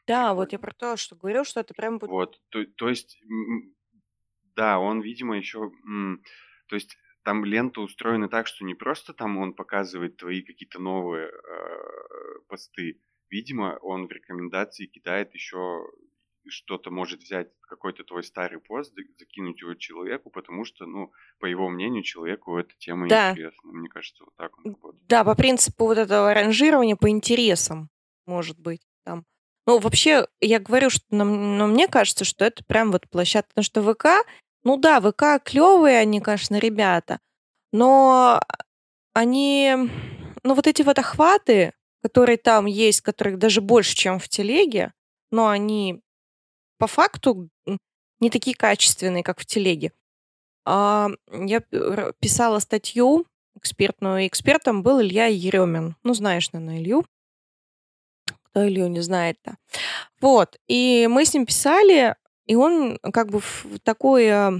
Да, 0.07 0.33
вот 0.33 0.51
я 0.51 0.59
про 0.59 0.73
то, 0.73 0.97
что 0.97 1.15
говорю, 1.15 1.43
что 1.43 1.59
это 1.61 1.73
прям. 1.73 1.97
Вот, 1.99 2.39
то, 2.49 2.63
то 2.65 2.89
есть, 2.89 3.19
да, 4.55 4.79
он, 4.79 5.01
видимо, 5.01 5.37
еще, 5.37 5.71
то 6.67 6.75
есть 6.75 6.97
там 7.23 7.43
лента 7.43 7.81
устроена 7.81 8.29
так, 8.29 8.45
что 8.47 8.63
не 8.63 8.75
просто 8.75 9.13
там 9.13 9.37
он 9.37 9.53
показывает 9.53 10.17
твои 10.17 10.43
какие-то 10.43 10.79
новые 10.79 11.27
э, 11.27 11.31
посты, 12.47 12.99
видимо, 13.29 13.77
он 13.81 14.07
в 14.07 14.11
рекомендации 14.11 14.85
кидает 14.85 15.33
еще 15.33 15.87
что-то 16.47 16.91
может 16.91 17.21
взять 17.21 17.47
какой-то 17.61 18.03
твой 18.03 18.23
старый 18.23 18.59
пост, 18.59 18.93
за- 18.93 19.01
закинуть 19.17 19.59
его 19.61 19.73
человеку, 19.73 20.29
потому 20.29 20.63
что, 20.63 20.85
ну, 20.85 21.11
по 21.39 21.47
его 21.47 21.69
мнению, 21.69 22.03
человеку 22.03 22.55
эта 22.57 22.69
тема 22.77 23.09
Да. 23.09 23.31
интересна. 23.31 23.71
Мне 23.71 23.89
кажется, 23.89 24.23
вот 24.23 24.35
так 24.35 24.55
он 24.59 24.65
работает. 24.73 25.07
Да, 25.07 25.23
по 25.23 25.33
принципу 25.35 25.85
вот 25.85 25.97
этого 25.97 26.33
ранжирования 26.35 26.95
по 26.95 27.09
интересам, 27.09 27.89
может 28.27 28.59
быть, 28.59 28.83
там. 29.05 29.25
Ну, 29.65 29.79
вообще, 29.79 30.27
я 30.39 30.59
говорю, 30.59 30.91
что 30.91 31.03
нам- 31.09 31.57
но 31.57 31.65
мне 31.65 31.87
кажется, 31.87 32.25
что 32.25 32.45
это 32.45 32.63
прям 32.63 32.91
вот 32.91 33.09
площадка, 33.09 33.49
потому 33.49 33.63
что 33.63 33.81
ВК, 33.81 34.05
ну 34.63 34.77
да, 34.77 35.01
ВК 35.01 35.43
клевые 35.43 35.97
они, 35.97 36.21
конечно, 36.21 36.59
ребята, 36.59 37.19
но 37.73 38.39
они, 39.13 39.75
ну 40.43 40.53
вот 40.53 40.67
эти 40.67 40.83
вот 40.83 40.99
охваты, 40.99 41.73
которые 42.05 42.37
там 42.37 42.67
есть, 42.67 43.01
которых 43.01 43.39
даже 43.39 43.61
больше, 43.61 43.95
чем 43.95 44.19
в 44.19 44.29
телеге, 44.29 44.93
но 45.31 45.47
они 45.47 46.03
по 46.77 46.85
факту 46.85 47.49
не 48.19 48.29
такие 48.29 48.55
качественные, 48.55 49.23
как 49.23 49.39
в 49.39 49.45
телеге. 49.47 49.91
А, 50.65 51.09
я 51.31 51.61
писала 52.19 52.59
статью 52.59 53.25
экспертную, 53.55 54.19
и 54.19 54.27
экспертом 54.27 54.83
был 54.83 55.01
Илья 55.01 55.25
Еремин. 55.25 55.95
Ну, 56.03 56.13
знаешь, 56.13 56.51
наверное, 56.51 56.77
Илью, 56.77 57.07
то 58.53 58.67
Илью 58.67 58.87
не 58.87 58.99
знает-то. 58.99 59.57
Вот, 60.21 60.59
и 60.67 61.07
мы 61.09 61.25
с 61.25 61.33
ним 61.33 61.47
писали, 61.47 62.15
и 62.45 62.53
он 62.53 62.99
как 62.99 63.31
бы 63.31 63.39
в 63.39 63.79
такой 63.81 64.25
э, 64.25 64.51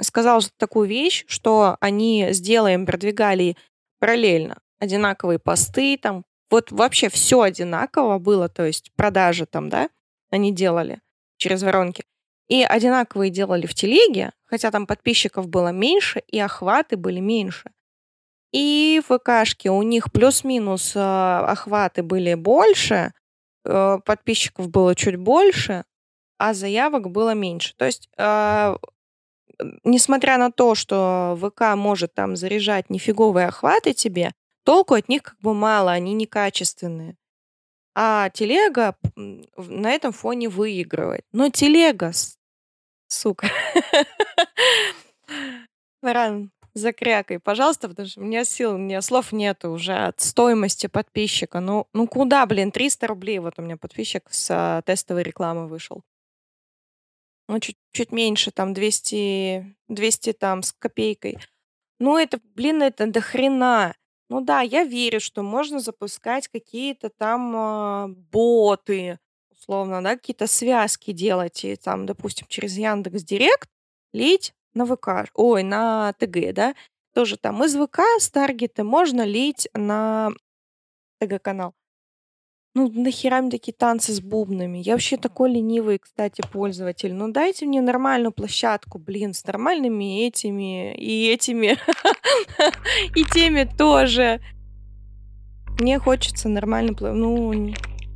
сказал 0.00 0.42
такую 0.58 0.86
вещь, 0.86 1.24
что 1.26 1.76
они 1.80 2.28
сделаем 2.30 2.86
продвигали 2.86 3.56
параллельно 3.98 4.58
одинаковые 4.78 5.38
посты, 5.38 5.98
там 5.98 6.24
вот 6.50 6.72
вообще 6.72 7.08
все 7.08 7.42
одинаково 7.42 8.18
было, 8.18 8.48
то 8.48 8.64
есть 8.64 8.92
продажи 8.96 9.46
там, 9.46 9.68
да, 9.68 9.90
они 10.30 10.52
делали 10.52 11.00
через 11.36 11.62
воронки. 11.62 12.04
И 12.48 12.62
одинаковые 12.62 13.30
делали 13.30 13.66
в 13.66 13.74
телеге, 13.74 14.32
хотя 14.46 14.70
там 14.70 14.86
подписчиков 14.86 15.48
было 15.48 15.68
меньше, 15.68 16.22
и 16.26 16.38
охваты 16.38 16.96
были 16.96 17.20
меньше. 17.20 17.70
И 18.52 19.02
в 19.06 19.18
ВКшке 19.18 19.70
у 19.70 19.82
них 19.82 20.10
плюс-минус 20.10 20.96
э, 20.96 21.00
охваты 21.00 22.02
были 22.02 22.32
больше, 22.32 23.12
э, 23.66 23.98
подписчиков 24.04 24.70
было 24.70 24.94
чуть 24.94 25.16
больше, 25.16 25.84
а 26.38 26.54
заявок 26.54 27.10
было 27.10 27.34
меньше. 27.34 27.74
То 27.76 27.84
есть, 27.84 28.08
э, 28.16 28.76
несмотря 29.84 30.38
на 30.38 30.50
то, 30.50 30.74
что 30.74 31.38
ВК 31.38 31.76
может 31.76 32.14
там 32.14 32.36
заряжать 32.36 32.88
нифиговые 32.88 33.48
охваты 33.48 33.92
тебе, 33.92 34.32
толку 34.68 34.92
от 34.96 35.08
них 35.08 35.22
как 35.22 35.40
бы 35.40 35.54
мало, 35.54 35.92
они 35.92 36.12
некачественные. 36.12 37.16
А 37.94 38.28
телега 38.28 38.96
на 39.16 39.90
этом 39.90 40.12
фоне 40.12 40.50
выигрывает. 40.50 41.24
Но 41.32 41.48
телега, 41.48 42.12
сука. 43.06 43.48
Варан, 46.02 46.50
закрякай, 46.74 47.38
пожалуйста, 47.38 47.88
потому 47.88 48.08
что 48.08 48.20
у 48.20 48.24
меня 48.24 48.44
сил, 48.44 48.74
у 48.74 48.76
меня 48.76 49.00
слов 49.00 49.32
нету 49.32 49.70
уже 49.70 49.94
от 49.94 50.20
стоимости 50.20 50.86
подписчика. 50.86 51.60
Ну, 51.60 51.86
ну 51.94 52.06
куда, 52.06 52.44
блин, 52.44 52.70
300 52.70 53.06
рублей. 53.06 53.38
Вот 53.38 53.54
у 53.56 53.62
меня 53.62 53.78
подписчик 53.78 54.24
с 54.28 54.50
а, 54.50 54.82
тестовой 54.82 55.22
рекламы 55.22 55.66
вышел. 55.66 56.02
Ну, 57.48 57.58
чуть, 57.58 57.78
чуть 57.92 58.12
меньше, 58.12 58.50
там, 58.50 58.74
200, 58.74 59.76
200 59.88 60.32
там 60.34 60.62
с 60.62 60.74
копейкой. 60.74 61.38
Ну, 61.98 62.18
это, 62.18 62.38
блин, 62.54 62.82
это 62.82 63.06
до 63.06 63.22
хрена. 63.22 63.94
Ну 64.30 64.40
да, 64.42 64.60
я 64.60 64.84
верю, 64.84 65.20
что 65.20 65.42
можно 65.42 65.80
запускать 65.80 66.48
какие-то 66.48 67.08
там 67.08 67.52
а, 67.56 68.08
боты, 68.08 69.18
условно, 69.50 70.02
да, 70.02 70.16
какие-то 70.16 70.46
связки 70.46 71.12
делать, 71.12 71.64
и 71.64 71.76
там, 71.76 72.04
допустим, 72.04 72.46
через 72.48 72.76
Яндекс 72.76 73.22
Директ 73.22 73.70
лить 74.12 74.52
на 74.74 74.84
ВК, 74.84 75.30
ой, 75.34 75.62
на 75.62 76.12
ТГ, 76.18 76.52
да, 76.52 76.74
тоже 77.14 77.38
там 77.38 77.64
из 77.64 77.74
ВК 77.74 78.00
с 78.18 78.30
таргета 78.30 78.84
можно 78.84 79.22
лить 79.22 79.68
на 79.74 80.30
ТГ-канал. 81.20 81.74
Ну, 82.78 82.88
нахера 82.94 83.40
мне 83.40 83.50
такие 83.50 83.72
танцы 83.72 84.12
с 84.12 84.20
бубнами? 84.20 84.78
Я 84.78 84.92
вообще 84.92 85.16
такой 85.16 85.50
ленивый, 85.50 85.98
кстати, 85.98 86.42
пользователь. 86.52 87.12
Ну, 87.12 87.32
дайте 87.32 87.66
мне 87.66 87.80
нормальную 87.80 88.30
площадку, 88.30 89.00
блин, 89.00 89.34
с 89.34 89.44
нормальными 89.44 90.24
этими 90.24 90.94
и 90.94 91.28
этими, 91.28 91.76
и 93.16 93.24
теми 93.24 93.68
тоже. 93.76 94.40
Мне 95.80 95.98
хочется 95.98 96.48
нормально... 96.48 96.94
Ну, 97.00 97.52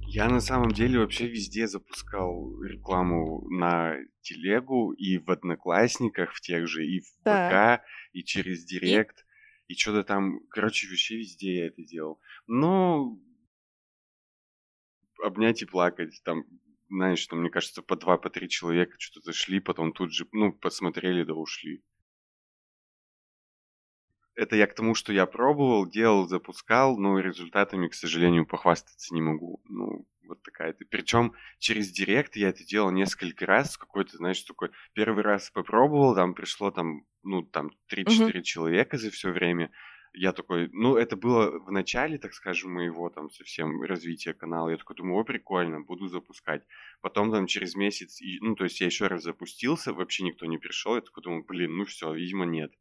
я 0.07 0.29
на 0.29 0.41
самом 0.41 0.71
деле 0.71 1.01
вообще 1.01 1.27
везде 1.27 1.67
запускал 1.67 2.63
рекламу 2.63 3.45
на 3.51 3.97
телегу 4.21 4.93
и 4.93 5.19
в 5.19 5.29
Одноклассниках, 5.29 6.33
в 6.35 6.41
тех 6.41 6.69
же, 6.69 6.87
и 6.87 7.01
в 7.01 7.07
так. 7.25 7.81
ВК, 7.81 7.85
и 8.13 8.23
через 8.23 8.65
Директ, 8.65 9.27
и, 9.67 9.73
и 9.73 9.77
что-то 9.77 10.05
там, 10.05 10.39
короче, 10.51 10.87
вообще 10.87 11.17
везде 11.17 11.57
я 11.57 11.67
это 11.67 11.83
делал. 11.83 12.21
Но 12.47 13.19
обнять 15.23 15.63
и 15.63 15.67
плакать. 15.67 16.21
Там, 16.25 16.45
знаешь, 16.89 17.19
что 17.19 17.37
мне 17.37 17.51
кажется, 17.51 17.83
по 17.83 17.97
два, 17.97 18.19
по 18.19 18.31
три 18.31 18.49
человека 18.49 18.97
что-то 18.99 19.27
зашли, 19.27 19.61
потом 19.61 19.93
тут 19.93 20.13
же, 20.13 20.27
ну, 20.33 20.53
посмотрели 20.53 21.25
да 21.25 21.35
ушли. 21.35 21.83
Это 24.35 24.57
я 24.57 24.67
к 24.67 24.75
тому, 24.75 24.95
что 24.95 25.13
я 25.13 25.27
пробовал, 25.27 25.87
делал, 25.87 26.27
запускал, 26.27 26.97
но 26.99 27.19
результатами, 27.19 27.89
к 27.89 27.95
сожалению, 27.95 28.47
похвастаться 28.47 29.15
не 29.15 29.21
могу. 29.21 29.63
Ну, 29.69 30.07
вот 30.27 30.43
такая 30.43 30.73
то 30.73 30.85
Причем 30.87 31.35
через 31.59 31.91
Директ 31.91 32.37
я 32.37 32.49
это 32.49 32.65
делал 32.65 32.91
несколько 32.91 33.45
раз. 33.45 33.77
Какой-то, 33.77 34.17
знаешь, 34.17 34.43
такой... 34.43 34.71
Первый 34.95 35.23
раз 35.23 35.51
попробовал, 35.51 36.15
там 36.15 36.35
пришло 36.35 36.71
там, 36.71 37.05
ну, 37.23 37.43
там 37.43 37.73
3-4 37.93 38.07
uh-huh. 38.07 38.43
человека 38.43 38.97
за 38.97 39.11
все 39.11 39.31
время 39.31 39.71
я 40.15 40.33
такой, 40.33 40.69
ну, 40.73 40.97
это 40.97 41.17
было 41.17 41.59
в 41.59 41.71
начале, 41.71 42.19
так 42.19 42.35
скажем, 42.35 42.73
моего 42.73 43.09
там 43.09 43.31
совсем 43.31 43.83
развития 43.83 44.35
канала. 44.35 44.69
Я 44.69 44.77
такой 44.77 44.97
думаю, 44.97 45.21
о, 45.21 45.25
прикольно, 45.25 45.81
буду 45.81 46.09
запускать. 46.09 46.65
Потом 47.01 47.33
там 47.33 47.47
через 47.47 47.75
месяц, 47.75 48.21
и, 48.21 48.39
ну, 48.41 48.55
то 48.55 48.65
есть 48.65 48.81
я 48.81 48.87
еще 48.87 49.07
раз 49.07 49.23
запустился, 49.23 49.93
вообще 49.93 50.25
никто 50.25 50.47
не 50.47 50.59
пришел. 50.59 50.97
Я 50.97 51.01
такой 51.01 51.23
думаю, 51.23 51.45
блин, 51.45 51.77
ну 51.77 51.85
все, 51.87 52.13
видимо, 52.13 52.45
нет, 52.45 52.73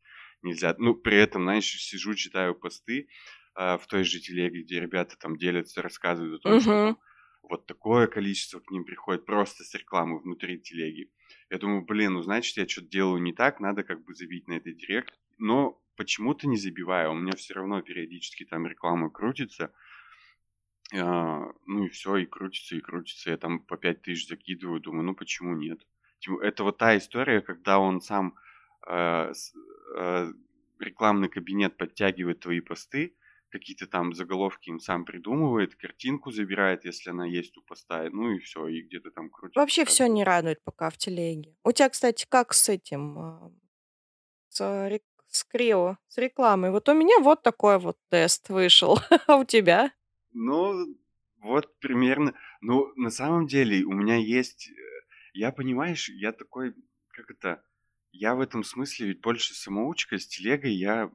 нельзя. 0.42 0.76
Ну, 0.78 0.94
при 0.94 1.18
этом, 1.18 1.44
знаешь, 1.44 1.66
сижу, 1.66 2.16
читаю 2.16 2.54
посты 2.54 3.08
э, 3.56 3.78
в 3.78 3.88
той 3.88 4.04
же 4.04 4.20
телеге, 4.20 4.64
где 4.64 4.82
ребята 4.82 5.18
там 5.18 5.38
делятся, 5.38 5.82
рассказывают 5.82 6.42
о 6.42 6.44
том, 6.44 6.58
uh-huh. 6.58 6.62
что 6.62 6.72
там, 6.72 6.98
вот 7.44 7.66
такое 7.66 8.08
количество 8.08 8.60
к 8.60 8.70
ним 8.72 8.84
приходит 8.84 9.26
просто 9.26 9.64
с 9.64 9.74
рекламы 9.74 10.20
внутри 10.20 10.60
телеги. 10.60 11.10
Я 11.50 11.60
думаю, 11.60 11.84
блин, 11.84 12.14
ну, 12.14 12.22
значит, 12.22 12.58
я 12.58 12.68
что-то 12.68 12.88
делаю 12.90 13.22
не 13.22 13.34
так, 13.34 13.62
надо 13.62 13.84
как 13.84 14.04
бы 14.04 14.14
забить 14.14 14.48
на 14.48 14.54
это 14.54 14.72
директ. 14.72 15.14
Но 15.38 15.81
почему-то 15.96 16.48
не 16.48 16.58
забиваю. 16.58 17.12
У 17.12 17.16
меня 17.16 17.34
все 17.36 17.54
равно 17.54 17.82
периодически 17.82 18.46
там 18.46 18.68
реклама 18.68 19.10
крутится. 19.10 19.74
А, 20.94 21.52
ну 21.66 21.86
и 21.86 21.90
все, 21.90 22.18
и 22.18 22.26
крутится, 22.26 22.76
и 22.76 22.82
крутится. 22.82 23.32
Я 23.32 23.38
там 23.38 23.60
по 23.60 23.78
5 23.78 24.02
тысяч 24.02 24.28
закидываю, 24.28 24.82
думаю, 24.82 25.04
ну 25.04 25.16
почему 25.16 25.56
нет? 25.56 25.80
Это 26.42 26.64
вот 26.64 26.78
та 26.78 26.98
история, 26.98 27.42
когда 27.42 27.80
он 27.80 28.02
сам 28.02 28.36
э, 28.88 29.34
э, 29.98 30.34
рекламный 30.80 31.30
кабинет 31.30 31.78
подтягивает 31.78 32.42
твои 32.42 32.60
посты, 32.60 33.16
какие-то 33.50 33.88
там 33.88 34.14
заголовки 34.14 34.70
им 34.70 34.80
сам 34.80 35.06
придумывает, 35.06 35.76
картинку 35.76 36.32
забирает, 36.32 36.86
если 36.86 37.10
она 37.10 37.26
есть 37.26 37.58
у 37.58 37.62
поста, 37.62 38.08
ну 38.12 38.32
и 38.32 38.40
все, 38.40 38.68
и 38.68 38.82
где-то 38.82 39.12
там 39.12 39.30
крутится. 39.30 39.60
Вообще 39.60 39.86
все 39.86 40.08
не 40.08 40.24
радует 40.24 40.64
пока 40.64 40.90
в 40.90 40.98
телеге. 40.98 41.56
У 41.64 41.72
тебя, 41.72 41.90
кстати, 41.90 42.26
как 42.28 42.54
с 42.54 42.70
этим, 42.70 43.20
а, 43.20 43.52
с 44.50 44.62
с 45.32 45.44
Крио, 45.44 45.98
с 46.08 46.18
рекламой. 46.18 46.72
Вот 46.72 46.90
у 46.90 46.94
меня 46.94 47.20
вот 47.20 47.42
такой 47.42 47.80
вот 47.80 47.98
тест 48.10 48.50
вышел. 48.50 49.00
А 49.28 49.38
у 49.38 49.46
тебя? 49.46 49.92
Ну, 50.34 50.96
вот 51.42 51.80
примерно. 51.80 52.34
Ну, 52.62 52.92
на 52.96 53.10
самом 53.10 53.48
деле, 53.48 53.84
у 53.84 53.94
меня 53.94 54.16
есть... 54.16 54.70
Э, 54.70 54.74
я, 55.34 55.52
понимаешь, 55.52 56.10
я 56.10 56.32
такой... 56.32 56.76
Как 57.10 57.32
это? 57.32 57.64
Я 58.12 58.36
в 58.36 58.42
этом 58.42 58.64
смысле 58.64 59.08
ведь 59.08 59.22
больше 59.22 59.54
самоучка. 59.54 60.18
С 60.18 60.28
телегой 60.28 60.74
я, 60.74 61.12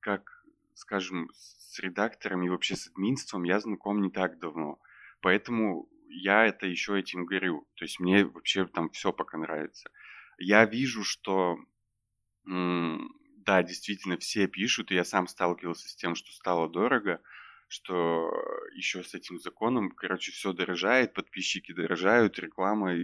как, 0.00 0.44
скажем, 0.74 1.30
с 1.34 1.78
редактором 1.80 2.42
и 2.42 2.48
вообще 2.48 2.76
с 2.76 2.88
админством 2.88 3.44
я 3.44 3.60
знаком 3.60 4.00
не 4.00 4.10
так 4.10 4.38
давно. 4.38 4.78
Поэтому 5.20 5.88
я 6.08 6.46
это 6.46 6.66
еще 6.66 6.98
этим 6.98 7.26
горю. 7.26 7.66
То 7.74 7.84
есть 7.84 8.00
мне 8.00 8.24
вообще 8.24 8.66
там 8.66 8.90
все 8.90 9.12
пока 9.12 9.38
нравится. 9.38 9.90
Я 10.38 10.64
вижу, 10.64 11.02
что 11.02 11.58
да, 13.46 13.62
действительно, 13.62 14.18
все 14.18 14.48
пишут, 14.48 14.90
и 14.90 14.96
я 14.96 15.04
сам 15.04 15.28
сталкивался 15.28 15.88
с 15.88 15.94
тем, 15.94 16.16
что 16.16 16.32
стало 16.32 16.68
дорого, 16.68 17.20
что 17.68 18.30
еще 18.74 19.04
с 19.04 19.14
этим 19.14 19.38
законом, 19.38 19.90
короче, 19.90 20.32
все 20.32 20.52
дорожает, 20.52 21.14
подписчики 21.14 21.72
дорожают, 21.72 22.38
реклама 22.40 22.94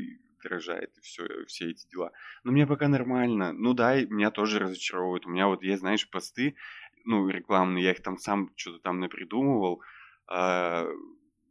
дорожает, 0.42 0.98
и 0.98 1.00
все, 1.00 1.44
все 1.46 1.70
эти 1.70 1.88
дела. 1.88 2.12
Но 2.42 2.50
мне 2.50 2.66
пока 2.66 2.88
нормально. 2.88 3.52
Ну 3.52 3.72
да, 3.72 4.00
меня 4.00 4.32
тоже 4.32 4.58
разочаровывают. 4.58 5.26
У 5.26 5.30
меня 5.30 5.46
вот 5.46 5.62
есть, 5.62 5.80
знаешь, 5.80 6.10
посты, 6.10 6.56
ну, 7.04 7.28
рекламные, 7.28 7.84
я 7.84 7.92
их 7.92 8.02
там 8.02 8.18
сам 8.18 8.50
что-то 8.56 8.80
там 8.80 8.98
напридумывал, 8.98 9.82
а, 10.26 10.88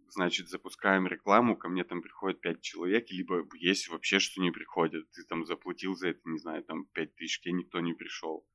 значит, 0.10 0.50
запускаем 0.50 1.08
рекламу, 1.08 1.56
ко 1.56 1.70
мне 1.70 1.86
там 1.86 2.02
приходит 2.02 2.42
5 2.42 2.62
человек, 2.62 3.10
либо 3.10 3.46
есть 3.56 3.88
вообще, 3.88 4.20
что 4.20 4.42
не 4.42 4.52
приходят. 4.52 5.10
Ты 5.12 5.24
там 5.24 5.46
заплатил 5.46 5.96
за 5.96 6.10
это, 6.10 6.20
не 6.26 6.40
знаю, 6.40 6.64
там 6.64 6.86
5 6.86 7.16
тысяч, 7.16 7.40
и 7.46 7.54
никто 7.54 7.80
не 7.80 7.94
пришел 7.94 8.46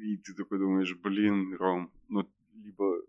и 0.00 0.16
ты 0.16 0.34
такой 0.34 0.58
думаешь, 0.58 0.94
блин, 0.96 1.54
Ром, 1.56 1.92
ну, 2.08 2.28
либо 2.54 3.02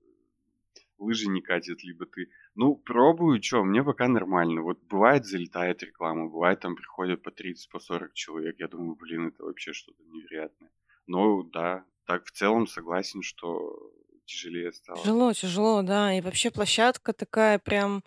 лыжи 0.98 1.28
не 1.28 1.42
катят, 1.42 1.84
либо 1.84 2.06
ты... 2.06 2.30
Ну, 2.56 2.76
пробую, 2.76 3.42
что, 3.42 3.64
мне 3.64 3.84
пока 3.84 4.08
нормально. 4.08 4.62
Вот 4.62 4.80
бывает 4.84 5.26
залетает 5.26 5.82
реклама, 5.84 6.28
бывает 6.28 6.60
там 6.60 6.76
приходят 6.76 7.24
по 7.24 7.32
30, 7.32 7.70
по 7.70 7.80
40 7.80 8.14
человек. 8.14 8.56
Я 8.60 8.68
думаю, 8.68 8.96
блин, 8.96 9.28
это 9.28 9.44
вообще 9.44 9.74
что-то 9.74 10.04
невероятное. 10.04 10.72
Но 11.08 11.44
да, 11.44 11.86
так 12.06 12.26
в 12.26 12.32
целом 12.32 12.68
согласен, 12.68 13.22
что 13.22 13.92
тяжелее 14.26 14.72
стало. 14.72 15.00
Тяжело, 15.00 15.34
тяжело, 15.34 15.82
да. 15.82 16.14
И 16.14 16.22
вообще 16.22 16.52
площадка 16.52 17.14
такая 17.14 17.60
прям... 17.60 18.04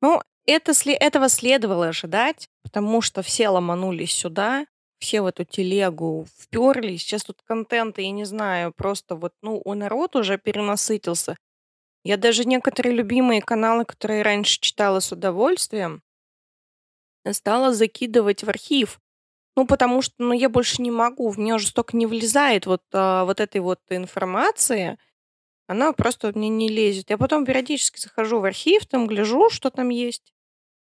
Ну, 0.00 0.20
это, 0.46 0.72
этого 0.86 1.28
следовало 1.28 1.88
ожидать, 1.88 2.48
потому 2.62 3.00
что 3.00 3.22
все 3.22 3.48
ломанулись 3.48 4.12
сюда, 4.12 4.66
все 5.02 5.20
в 5.20 5.26
эту 5.26 5.44
телегу 5.44 6.26
вперлись. 6.38 7.02
Сейчас 7.02 7.24
тут 7.24 7.42
контента, 7.44 8.00
я 8.00 8.10
не 8.12 8.24
знаю, 8.24 8.72
просто 8.72 9.16
вот, 9.16 9.34
ну, 9.42 9.60
у 9.64 9.74
народ 9.74 10.16
уже 10.16 10.38
перенасытился. 10.38 11.36
Я 12.04 12.16
даже 12.16 12.44
некоторые 12.44 12.94
любимые 12.96 13.42
каналы, 13.42 13.84
которые 13.84 14.22
раньше 14.22 14.60
читала 14.60 15.00
с 15.00 15.12
удовольствием, 15.12 16.02
стала 17.32 17.72
закидывать 17.72 18.44
в 18.44 18.48
архив. 18.48 19.00
Ну, 19.56 19.66
потому 19.66 20.02
что, 20.02 20.14
ну, 20.18 20.32
я 20.32 20.48
больше 20.48 20.82
не 20.82 20.90
могу, 20.90 21.30
в 21.30 21.38
меня 21.38 21.56
уже 21.56 21.68
столько 21.68 21.96
не 21.96 22.06
влезает 22.06 22.66
вот, 22.66 22.82
а, 22.92 23.24
вот 23.24 23.40
этой 23.40 23.60
вот 23.60 23.80
информации, 23.90 24.98
она 25.68 25.92
просто 25.92 26.32
мне 26.34 26.48
не 26.50 26.68
лезет. 26.68 27.10
Я 27.10 27.18
потом 27.18 27.46
периодически 27.46 28.00
захожу 28.00 28.40
в 28.40 28.44
архив, 28.44 28.86
там 28.86 29.06
гляжу, 29.06 29.50
что 29.50 29.70
там 29.70 29.90
есть. 29.90 30.32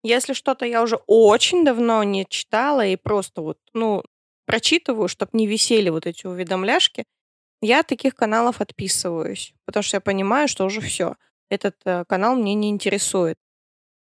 Если 0.03 0.33
что-то 0.33 0.65
я 0.65 0.81
уже 0.81 0.99
очень 1.07 1.63
давно 1.63 2.03
не 2.03 2.25
читала 2.25 2.85
и 2.85 2.95
просто 2.95 3.41
вот, 3.41 3.59
ну, 3.73 4.03
прочитываю, 4.45 5.07
чтобы 5.07 5.31
не 5.33 5.47
висели 5.47 5.89
вот 5.89 6.07
эти 6.07 6.25
уведомляшки, 6.25 7.05
я 7.61 7.81
от 7.81 7.87
таких 7.87 8.15
каналов 8.15 8.59
отписываюсь, 8.59 9.53
потому 9.65 9.83
что 9.83 9.97
я 9.97 10.01
понимаю, 10.01 10.47
что 10.47 10.65
уже 10.65 10.81
все. 10.81 11.15
Этот 11.49 11.75
э, 11.85 12.05
канал 12.05 12.35
мне 12.35 12.55
не 12.55 12.69
интересует. 12.69 13.37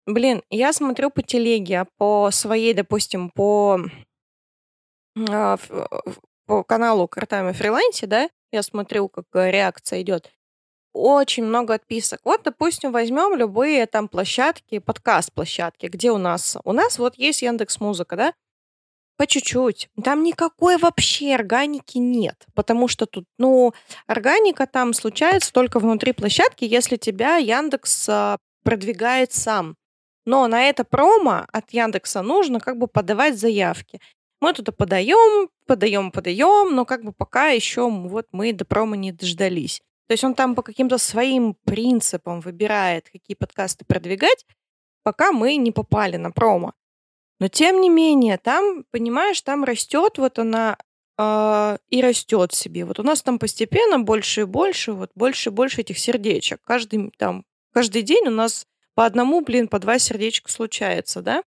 Блин, 0.05 0.41
я 0.49 0.73
смотрю 0.73 1.09
по 1.09 1.21
телеге, 1.21 1.81
а 1.81 1.87
по 1.97 2.29
своей, 2.31 2.73
допустим, 2.73 3.29
по, 3.29 3.79
а, 5.29 5.57
э, 5.69 5.85
по 6.45 6.63
каналу 6.63 7.07
Картами 7.07 7.53
Фрилансе, 7.53 8.07
да, 8.07 8.29
я 8.51 8.63
смотрю, 8.63 9.07
как 9.07 9.25
э, 9.33 9.51
реакция 9.51 10.01
идет. 10.01 10.31
Очень 10.97 11.43
много 11.43 11.75
отписок. 11.75 12.19
Вот, 12.23 12.41
допустим, 12.43 12.91
возьмем 12.91 13.35
любые 13.35 13.85
там 13.85 14.07
площадки, 14.07 14.79
подкаст-площадки, 14.79 15.85
где 15.85 16.11
у 16.11 16.17
нас... 16.17 16.57
У 16.63 16.71
нас 16.71 16.97
вот 16.97 17.13
есть 17.19 17.43
Яндекс 17.43 17.79
Музыка, 17.79 18.15
да? 18.15 18.33
По 19.15 19.27
чуть-чуть. 19.27 19.89
Там 20.03 20.23
никакой 20.23 20.77
вообще 20.77 21.35
органики 21.35 21.99
нет, 21.99 22.47
потому 22.55 22.87
что 22.87 23.05
тут, 23.05 23.25
ну, 23.37 23.73
органика 24.07 24.65
там 24.65 24.93
случается 24.93 25.53
только 25.53 25.77
внутри 25.77 26.13
площадки, 26.13 26.65
если 26.65 26.95
тебя 26.95 27.37
Яндекс 27.37 28.09
а, 28.09 28.37
продвигает 28.63 29.33
сам. 29.33 29.75
Но 30.25 30.47
на 30.47 30.63
это 30.63 30.83
промо 30.83 31.45
от 31.51 31.73
Яндекса 31.73 32.23
нужно 32.23 32.59
как 32.59 32.79
бы 32.79 32.87
подавать 32.87 33.37
заявки. 33.37 34.01
Мы 34.41 34.51
туда 34.53 34.71
подаем, 34.71 35.49
подаем, 35.67 36.11
подаем, 36.11 36.73
но 36.73 36.85
как 36.85 37.03
бы 37.03 37.11
пока 37.11 37.49
еще 37.49 37.87
вот 37.87 38.25
мы 38.31 38.51
до 38.51 38.65
промо 38.65 38.95
не 38.95 39.11
дождались. 39.11 39.79
То 40.07 40.13
есть 40.13 40.23
он 40.23 40.35
там 40.35 40.55
по 40.55 40.61
каким-то 40.61 40.97
своим 40.97 41.55
принципам 41.65 42.39
выбирает, 42.39 43.09
какие 43.09 43.35
подкасты 43.35 43.85
продвигать, 43.85 44.45
пока 45.03 45.31
мы 45.31 45.55
не 45.57 45.71
попали 45.71 46.17
на 46.17 46.31
промо. 46.31 46.73
Но 47.39 47.49
тем 47.49 47.81
не 47.81 47.89
менее, 47.89 48.37
там, 48.37 48.85
понимаешь, 48.91 49.41
там 49.41 49.63
растет 49.63 50.17
вот 50.17 50.39
она 50.39 50.77
э, 51.17 51.77
и 51.89 52.01
растет 52.01 52.53
себе. 52.53 52.85
Вот 52.85 52.99
у 52.99 53.03
нас 53.03 53.21
там 53.21 53.37
постепенно 53.37 53.99
больше 53.99 54.41
и 54.41 54.45
больше, 54.45 54.93
вот 54.93 55.11
больше 55.13 55.49
и 55.49 55.53
больше 55.53 55.81
этих 55.81 55.99
сердечек. 55.99 56.61
Каждый 56.63 57.11
там, 57.17 57.45
каждый 57.73 58.01
день 58.01 58.27
у 58.27 58.31
нас 58.31 58.65
по 58.95 59.05
одному, 59.05 59.41
блин, 59.41 59.67
по 59.67 59.77
два 59.77 59.99
сердечка 59.99 60.51
случается, 60.51 61.21
да? 61.21 61.43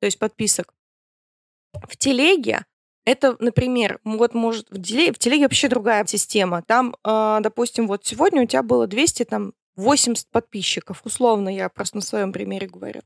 То 0.00 0.06
есть 0.06 0.18
подписок. 0.18 0.74
В 1.72 1.96
телеге 1.96 2.64
это, 3.04 3.36
например, 3.38 4.00
вот 4.04 4.34
может 4.34 4.70
в 4.70 4.82
телеге, 4.82 5.12
в 5.12 5.18
телеге 5.18 5.44
вообще 5.44 5.68
другая 5.68 6.04
система. 6.06 6.62
Там, 6.62 6.96
э, 7.04 7.38
допустим, 7.40 7.86
вот 7.86 8.04
сегодня 8.04 8.42
у 8.42 8.46
тебя 8.46 8.62
было 8.62 8.86
200 8.86 9.24
там 9.24 9.52
80 9.76 10.28
подписчиков, 10.30 11.02
условно, 11.04 11.48
я 11.48 11.68
просто 11.68 11.96
на 11.96 12.02
своем 12.02 12.32
примере 12.32 12.68
говорю 12.68 13.02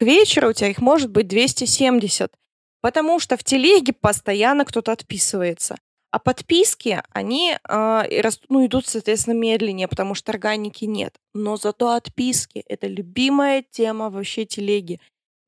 к 0.00 0.02
вечеру 0.02 0.48
у 0.48 0.52
тебя 0.54 0.68
их 0.68 0.80
может 0.80 1.10
быть 1.10 1.28
270, 1.28 2.32
потому 2.80 3.20
что 3.20 3.36
в 3.36 3.44
телеге 3.44 3.92
постоянно 3.92 4.64
кто-то 4.64 4.92
отписывается. 4.92 5.76
А 6.10 6.18
подписки, 6.18 7.00
они 7.12 7.54
э, 7.68 8.30
ну, 8.48 8.66
идут, 8.66 8.88
соответственно, 8.88 9.34
медленнее, 9.34 9.86
потому 9.86 10.14
что 10.14 10.32
органики 10.32 10.86
нет. 10.86 11.14
Но 11.34 11.56
зато 11.56 11.92
отписки— 11.94 12.64
это 12.66 12.88
любимая 12.88 13.62
тема 13.70 14.10
вообще 14.10 14.44
телеги. 14.44 15.00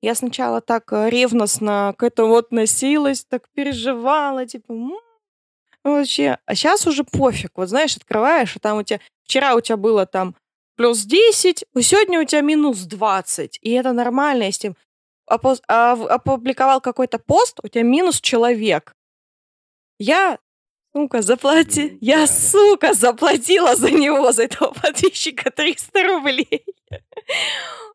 Я 0.03 0.17
сначала 0.17 0.61
так 0.61 0.93
э, 0.93 1.09
ревностно 1.11 1.95
к 1.97 2.03
этому 2.03 2.31
вот 2.31 2.51
носилась, 2.51 3.25
так 3.25 3.49
переживала, 3.55 4.45
типа, 4.47 4.73
м-м, 4.73 4.99
вообще. 5.85 6.39
А 6.45 6.55
сейчас 6.57 6.87
уже 6.89 7.05
пофиг. 7.05 7.53
Вот 7.55 7.69
знаешь, 7.69 7.97
открываешь, 7.97 8.57
а 8.57 8.59
там 8.59 8.79
у 8.79 8.83
тебя... 8.83 9.01
Вчера 9.25 9.55
у 9.55 9.61
тебя 9.61 9.77
было 9.77 10.05
там 10.05 10.35
плюс 10.77 11.05
10, 11.05 11.65
сегодня 11.81 12.21
у 12.21 12.25
тебя 12.25 12.41
минус 12.41 12.81
20. 12.81 13.61
И 13.63 13.71
это 13.71 13.93
нормально, 13.93 14.43
если 14.43 14.75
опо- 15.31 15.63
а, 15.69 15.93
опубликовал 15.93 16.81
какой-то 16.81 17.21
пост, 17.21 17.61
у 17.63 17.69
тебя 17.69 17.85
минус 17.85 18.21
человек. 18.21 18.93
Я, 20.01 20.39
сука, 20.93 21.23
заплати... 21.23 21.97
Я, 22.01 22.27
сука, 22.27 22.93
заплатила 22.95 23.77
за 23.77 23.93
него, 23.93 24.33
за 24.33 24.45
этого 24.45 24.73
подписчика 24.73 25.51
300 25.53 26.03
рублей. 26.03 26.65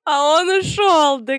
А 0.06 0.24
он 0.40 0.48
ушел. 0.48 1.20
Да, 1.20 1.38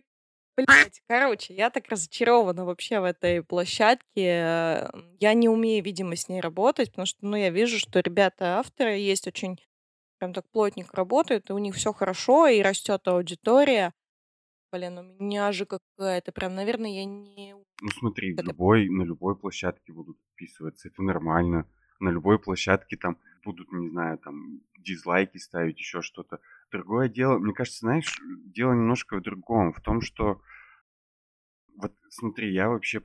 блядь. 0.67 1.03
Короче, 1.09 1.55
я 1.55 1.71
так 1.71 1.89
разочарована 1.89 2.65
вообще 2.65 3.01
в 3.01 3.05
этой 3.05 3.43
площадке. 3.43 4.91
Я 5.21 5.35
не 5.35 5.49
умею, 5.49 5.85
видимо, 5.85 6.17
с 6.17 6.29
ней 6.29 6.41
работать, 6.41 6.91
потому 6.91 7.07
что, 7.07 7.19
ну, 7.23 7.37
я 7.37 7.51
вижу, 7.51 7.79
что 7.79 8.01
ребята-авторы 8.01 8.99
есть 8.99 9.27
очень 9.27 9.59
прям 10.19 10.33
так 10.33 10.49
плотник 10.51 10.93
работает, 10.95 11.49
и 11.49 11.53
у 11.53 11.59
них 11.59 11.75
все 11.75 11.93
хорошо, 11.93 12.49
и 12.49 12.61
растет 12.61 13.07
аудитория. 13.07 13.95
Блин, 14.71 14.99
у 14.99 15.03
меня 15.03 15.51
же 15.53 15.65
какая-то 15.65 16.33
прям, 16.33 16.55
наверное, 16.55 16.91
я 16.91 17.05
не... 17.05 17.55
Ну 17.81 17.89
смотри, 17.91 18.35
это... 18.35 18.43
любой, 18.43 18.89
на 18.89 19.03
любой 19.03 19.37
площадке 19.37 19.93
будут 19.93 20.19
подписываться, 20.21 20.89
это 20.89 21.03
нормально. 21.03 21.67
На 22.01 22.11
любой 22.11 22.39
площадке 22.39 22.97
там 22.97 23.19
будут, 23.45 23.73
не 23.73 23.89
знаю, 23.89 24.19
там 24.19 24.61
дизлайки 24.79 25.39
ставить, 25.39 25.79
еще 25.79 26.03
что-то. 26.03 26.41
Другое 26.71 27.09
дело, 27.09 27.39
мне 27.39 27.55
кажется, 27.55 27.81
знаешь, 27.81 28.21
дело 28.45 28.73
немножко 28.73 29.17
в 29.17 29.23
другом, 29.23 29.73
в 29.73 29.81
том, 29.81 30.01
что 30.01 30.41
вот 31.77 31.95
смотри, 32.11 32.53
я 32.53 32.69
вообще 32.69 33.01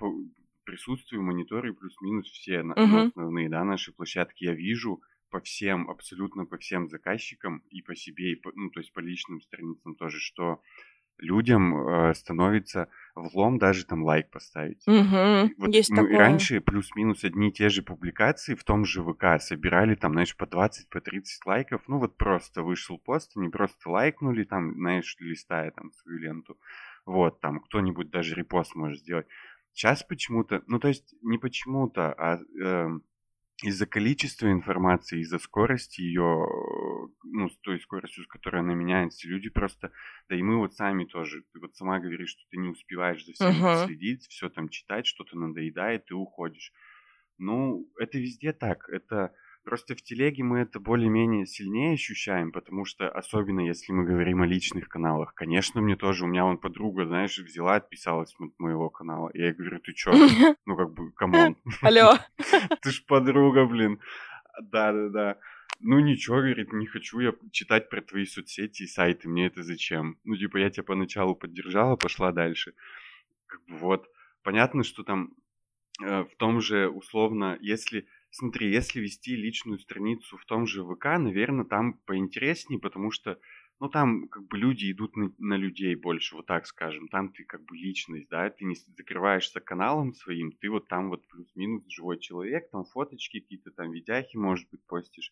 присутствую, 0.65 1.23
мониторю 1.23 1.75
плюс-минус 1.75 2.27
все 2.27 2.61
uh-huh. 2.61 3.07
основные, 3.07 3.49
да, 3.49 3.63
наши 3.63 3.93
площадки 3.93 4.45
я 4.45 4.53
вижу, 4.53 5.01
по 5.29 5.39
всем, 5.39 5.89
абсолютно 5.89 6.45
по 6.45 6.57
всем 6.57 6.87
заказчикам 6.87 7.63
и 7.71 7.81
по 7.81 7.95
себе, 7.95 8.33
и 8.33 8.35
по, 8.35 8.51
ну, 8.53 8.69
то 8.69 8.79
есть 8.79 8.93
по 8.93 8.99
личным 8.99 9.41
страницам 9.41 9.95
тоже, 9.95 10.19
что 10.19 10.61
людям 11.17 11.75
э, 11.75 12.13
становится 12.13 12.87
влом 13.15 13.57
даже 13.59 13.85
там 13.85 14.03
лайк 14.03 14.29
поставить. 14.29 14.85
Угу, 14.87 15.53
вот 15.57 15.73
есть 15.73 15.89
мы 15.91 15.97
такое. 15.97 16.17
раньше 16.17 16.61
плюс-минус 16.61 17.23
одни 17.23 17.49
и 17.49 17.51
те 17.51 17.69
же 17.69 17.81
публикации 17.83 18.55
в 18.55 18.63
том 18.63 18.85
же 18.85 19.03
ВК 19.03 19.39
собирали 19.39 19.95
там, 19.95 20.13
знаешь, 20.13 20.35
по 20.35 20.45
20, 20.47 20.89
по 20.89 21.01
30 21.01 21.45
лайков. 21.45 21.81
Ну 21.87 21.99
вот 21.99 22.17
просто 22.17 22.63
вышел 22.63 22.97
пост, 22.97 23.33
они 23.35 23.49
просто 23.49 23.89
лайкнули 23.89 24.43
там, 24.43 24.73
знаешь, 24.73 25.15
листая 25.19 25.71
там 25.71 25.91
свою 25.93 26.19
ленту. 26.19 26.57
Вот, 27.05 27.41
там 27.41 27.59
кто-нибудь 27.59 28.09
даже 28.09 28.35
репост 28.35 28.75
может 28.75 28.99
сделать. 28.99 29.27
Сейчас 29.73 30.03
почему-то, 30.03 30.63
ну 30.67 30.79
то 30.79 30.87
есть 30.87 31.15
не 31.21 31.37
почему-то, 31.37 32.13
а 32.13 32.39
э, 32.61 32.89
из-за 33.61 33.85
количества 33.85 34.51
информации, 34.51 35.21
из-за 35.21 35.39
скорости 35.39 36.01
ее, 36.01 36.47
ну, 37.23 37.49
с 37.49 37.59
той 37.59 37.79
скоростью, 37.79 38.23
с 38.23 38.27
которой 38.27 38.61
она 38.61 38.73
меняется, 38.73 39.27
люди 39.27 39.49
просто, 39.49 39.91
да 40.27 40.35
и 40.35 40.41
мы 40.41 40.57
вот 40.57 40.73
сами 40.73 41.05
тоже, 41.05 41.43
ты 41.53 41.59
вот 41.59 41.75
сама 41.75 41.99
говоришь, 41.99 42.31
что 42.31 42.41
ты 42.49 42.57
не 42.57 42.69
успеваешь 42.69 43.25
за 43.25 43.33
всем 43.33 43.63
uh-huh. 43.63 43.85
следить, 43.85 44.27
все 44.27 44.49
там 44.49 44.69
читать, 44.69 45.05
что-то 45.05 45.37
надоедает, 45.37 46.05
ты 46.05 46.15
уходишь. 46.15 46.73
Ну, 47.37 47.89
это 47.99 48.17
везде 48.17 48.53
так, 48.53 48.89
это 48.89 49.33
Просто 49.63 49.95
в 49.95 50.01
телеге 50.01 50.43
мы 50.43 50.59
это 50.59 50.81
более-менее 50.81 51.45
сильнее 51.45 51.93
ощущаем, 51.93 52.51
потому 52.51 52.83
что, 52.83 53.09
особенно 53.09 53.61
если 53.61 53.93
мы 53.93 54.03
говорим 54.03 54.41
о 54.41 54.45
личных 54.45 54.89
каналах, 54.89 55.33
конечно, 55.33 55.79
мне 55.81 55.95
тоже, 55.95 56.25
у 56.25 56.27
меня 56.27 56.43
вон 56.43 56.57
подруга, 56.57 57.05
знаешь, 57.05 57.37
взяла, 57.37 57.75
отписалась 57.75 58.35
от 58.37 58.59
моего 58.59 58.89
канала. 58.89 59.31
Я 59.33 59.53
говорю, 59.53 59.79
ты 59.79 59.93
чё? 59.93 60.11
Ну, 60.65 60.75
как 60.75 60.93
бы, 60.93 61.11
come 61.13 61.38
on. 61.38 61.57
Алло. 61.81 62.17
Ты 62.81 62.91
ж 62.91 63.05
подруга, 63.05 63.65
блин. 63.65 63.99
Да-да-да. 64.61 65.37
Ну 65.79 65.99
ничего, 65.99 66.37
говорит, 66.37 66.71
не 66.73 66.85
хочу 66.85 67.19
я 67.19 67.33
читать 67.51 67.89
про 67.89 68.01
твои 68.01 68.25
соцсети 68.25 68.83
и 68.83 68.87
сайты, 68.87 69.27
мне 69.27 69.47
это 69.47 69.63
зачем? 69.63 70.17
Ну, 70.23 70.35
типа, 70.35 70.57
я 70.57 70.69
тебя 70.69 70.83
поначалу 70.83 71.35
поддержала, 71.35 71.95
пошла 71.95 72.31
дальше. 72.31 72.73
Как 73.47 73.63
бы 73.65 73.77
вот, 73.77 74.07
понятно, 74.43 74.83
что 74.83 75.03
там 75.03 75.33
э, 76.01 76.23
в 76.23 76.35
том 76.37 76.61
же, 76.61 76.89
условно, 76.89 77.57
если 77.61 78.07
Смотри, 78.35 78.71
если 78.71 78.99
вести 78.99 79.35
личную 79.35 79.77
страницу 79.77 80.37
в 80.37 80.45
том 80.45 80.65
же 80.65 80.83
ВК, 80.83 81.05
наверное, 81.19 81.65
там 81.65 81.99
поинтереснее, 82.07 82.79
потому 82.79 83.11
что, 83.11 83.37
ну, 83.79 83.89
там 83.89 84.27
как 84.27 84.47
бы 84.47 84.57
люди 84.57 84.91
идут 84.91 85.15
на, 85.15 85.31
на 85.37 85.55
людей 85.55 85.93
больше, 85.93 86.35
вот 86.35 86.47
так 86.47 86.65
скажем. 86.65 87.09
Там 87.09 87.31
ты 87.31 87.43
как 87.43 87.63
бы 87.63 87.77
личность, 87.77 88.27
да, 88.29 88.49
ты 88.49 88.65
не 88.65 88.73
закрываешься 88.97 89.59
каналом 89.59 90.13
своим, 90.13 90.51
ты 90.51 90.71
вот 90.71 90.87
там 90.87 91.09
вот 91.09 91.27
плюс-минус 91.27 91.83
живой 91.87 92.19
человек, 92.19 92.71
там 92.71 92.85
фоточки 92.85 93.39
какие-то, 93.39 93.69
там 93.69 93.91
видяхи, 93.91 94.35
может 94.35 94.67
быть, 94.71 94.83
постишь. 94.87 95.31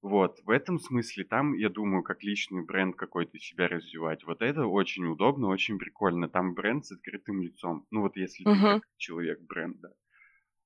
Вот, 0.00 0.40
в 0.42 0.50
этом 0.50 0.80
смысле 0.80 1.22
там, 1.22 1.54
я 1.54 1.68
думаю, 1.68 2.02
как 2.02 2.24
личный 2.24 2.64
бренд 2.64 2.96
какой-то 2.96 3.38
себя 3.38 3.68
развивать. 3.68 4.24
Вот 4.24 4.42
это 4.42 4.66
очень 4.66 5.06
удобно, 5.06 5.46
очень 5.46 5.78
прикольно. 5.78 6.28
Там 6.28 6.54
бренд 6.54 6.84
с 6.84 6.90
открытым 6.90 7.40
лицом. 7.40 7.86
Ну 7.92 8.00
вот 8.00 8.16
если 8.16 8.44
uh-huh. 8.44 8.74
ты 8.74 8.80
как 8.80 8.88
человек 8.96 9.40
бренд, 9.42 9.78
да. 9.80 9.90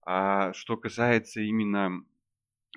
А 0.07 0.53
что 0.55 0.79
касается 0.79 1.43
именно 1.43 2.05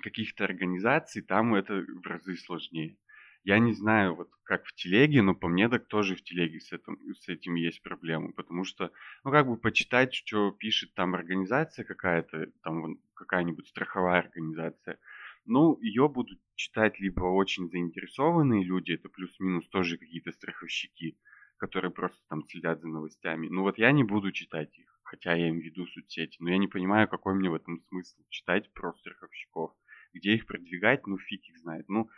каких-то 0.02 0.44
организаций, 0.44 1.22
там 1.22 1.54
это 1.54 1.74
в 1.74 2.06
разы 2.06 2.36
сложнее. 2.36 2.96
Я 3.44 3.58
не 3.58 3.72
знаю, 3.72 4.16
вот 4.16 4.30
как 4.44 4.66
в 4.66 4.74
телеге, 4.74 5.22
но 5.22 5.34
по 5.34 5.48
мне 5.48 5.68
так 5.68 5.86
тоже 5.88 6.14
в 6.16 6.22
телеге 6.22 6.60
с 6.60 6.72
этим, 6.72 6.98
с 7.14 7.28
этим 7.28 7.54
есть 7.54 7.82
проблемы, 7.82 8.32
потому 8.34 8.64
что, 8.64 8.92
ну, 9.24 9.30
как 9.30 9.46
бы 9.46 9.56
почитать, 9.56 10.12
что 10.14 10.50
пишет 10.50 10.92
там 10.94 11.14
организация 11.14 11.84
какая-то, 11.84 12.48
там 12.62 12.98
какая-нибудь 13.14 13.66
страховая 13.68 14.20
организация, 14.20 14.98
ну, 15.46 15.78
ее 15.80 16.08
будут 16.08 16.38
читать 16.56 17.00
либо 17.00 17.22
очень 17.24 17.70
заинтересованные 17.70 18.62
люди, 18.64 18.92
это 18.92 19.08
плюс-минус 19.08 19.68
тоже 19.70 19.96
какие-то 19.96 20.32
страховщики, 20.32 21.16
которые 21.56 21.90
просто 21.92 22.20
там 22.28 22.44
следят 22.44 22.80
за 22.82 22.88
новостями. 22.88 23.48
Ну 23.48 23.62
вот 23.62 23.78
я 23.78 23.90
не 23.92 24.04
буду 24.04 24.32
читать 24.32 24.78
их, 24.78 24.89
хотя 25.10 25.34
я 25.34 25.48
им 25.48 25.58
веду 25.58 25.86
соцсети, 25.86 26.36
но 26.40 26.50
я 26.50 26.58
не 26.58 26.68
понимаю, 26.68 27.08
какой 27.08 27.34
мне 27.34 27.50
в 27.50 27.54
этом 27.54 27.80
смысл 27.88 28.20
читать 28.28 28.72
про 28.72 28.94
страховщиков. 28.94 29.72
Где 30.12 30.34
их 30.34 30.46
продвигать, 30.46 31.06
ну 31.06 31.18
фиг 31.18 31.48
их 31.48 31.58
знает. 31.58 31.88
Ну, 31.88 32.08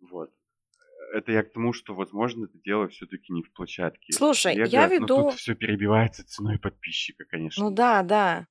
вот. 0.00 0.30
Это 1.14 1.32
я 1.32 1.42
к 1.42 1.52
тому, 1.52 1.72
что, 1.72 1.94
возможно, 1.94 2.44
это 2.44 2.58
дело 2.58 2.88
все-таки 2.88 3.32
не 3.32 3.42
в 3.42 3.52
площадке. 3.52 4.12
Слушай, 4.12 4.54
Лего, 4.54 4.68
я 4.68 4.86
веду... 4.86 5.16
Но 5.16 5.30
тут 5.30 5.34
все 5.34 5.54
перебивается 5.54 6.26
ценой 6.26 6.58
подписчика, 6.58 7.24
конечно. 7.24 7.64
Ну 7.64 7.70
да, 7.70 8.02
да. 8.02 8.46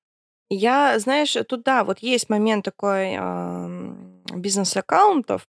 Я, 0.50 0.98
знаешь, 1.00 1.36
тут 1.48 1.64
да, 1.64 1.84
вот 1.84 2.00
есть 2.00 2.30
момент 2.30 2.66
такой 2.66 3.16
э, 3.18 4.36
бизнес-аккаунтов. 4.36 5.48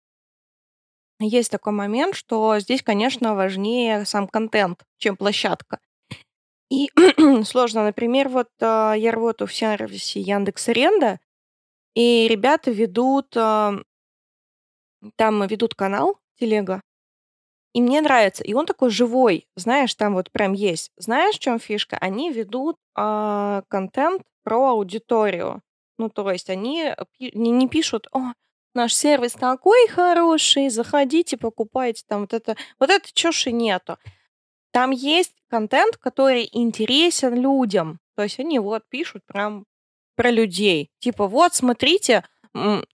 Есть 1.20 1.52
такой 1.52 1.74
момент, 1.74 2.16
что 2.16 2.60
здесь, 2.60 2.84
конечно, 2.84 3.36
важнее 3.36 4.06
сам 4.06 4.28
контент, 4.28 4.84
чем 4.98 5.16
площадка. 5.16 5.80
И 6.72 6.90
сложно, 7.44 7.84
например, 7.84 8.30
вот 8.30 8.48
э, 8.62 8.94
я 8.96 9.12
работаю 9.12 9.50
в 9.50 9.54
сервисе 9.54 10.22
Яндекс 10.22 10.70
Аренда, 10.70 11.20
и 11.96 12.30
ребята 12.30 12.72
ведут, 12.72 13.36
э, 13.36 13.72
там 15.18 15.48
ведут 15.48 15.76
канал 15.76 16.18
Телега, 16.40 16.82
и 17.74 17.82
мне 17.82 18.00
нравится. 18.00 18.46
И 18.46 18.54
он 18.54 18.66
такой 18.66 18.90
живой, 18.90 19.50
знаешь, 19.58 19.94
там 19.96 20.14
вот 20.14 20.32
прям 20.32 20.54
есть. 20.54 20.92
Знаешь, 20.96 21.36
в 21.36 21.40
чем 21.40 21.60
фишка? 21.60 21.98
Они 21.98 22.32
ведут 22.32 22.78
э, 22.98 23.62
контент 23.68 24.22
про 24.46 24.70
аудиторию. 24.70 25.62
Ну, 25.98 26.10
то 26.10 26.32
есть 26.32 26.50
они 26.50 26.96
не, 27.20 27.52
не 27.52 27.68
пишут, 27.68 28.08
о, 28.14 28.32
наш 28.74 28.94
сервис 28.94 29.34
такой 29.34 29.90
хороший, 29.90 30.70
заходите, 30.70 31.36
покупайте 31.36 32.04
там 32.08 32.22
вот 32.22 32.34
это. 32.34 32.56
Вот 32.80 32.90
это 32.90 33.10
чуши 33.14 33.52
нету. 33.52 33.98
Там 34.72 34.92
есть 34.92 35.34
контент, 35.50 35.98
который 35.98 36.48
интересен 36.52 37.36
людям. 37.36 38.00
То 38.16 38.24
есть 38.24 38.40
они 38.40 38.60
вот 38.60 38.84
пишут 38.90 39.24
прям 39.26 39.66
про 40.16 40.32
людей. 40.32 40.90
Типа, 41.00 41.28
вот, 41.28 41.54
смотрите, 41.54 42.24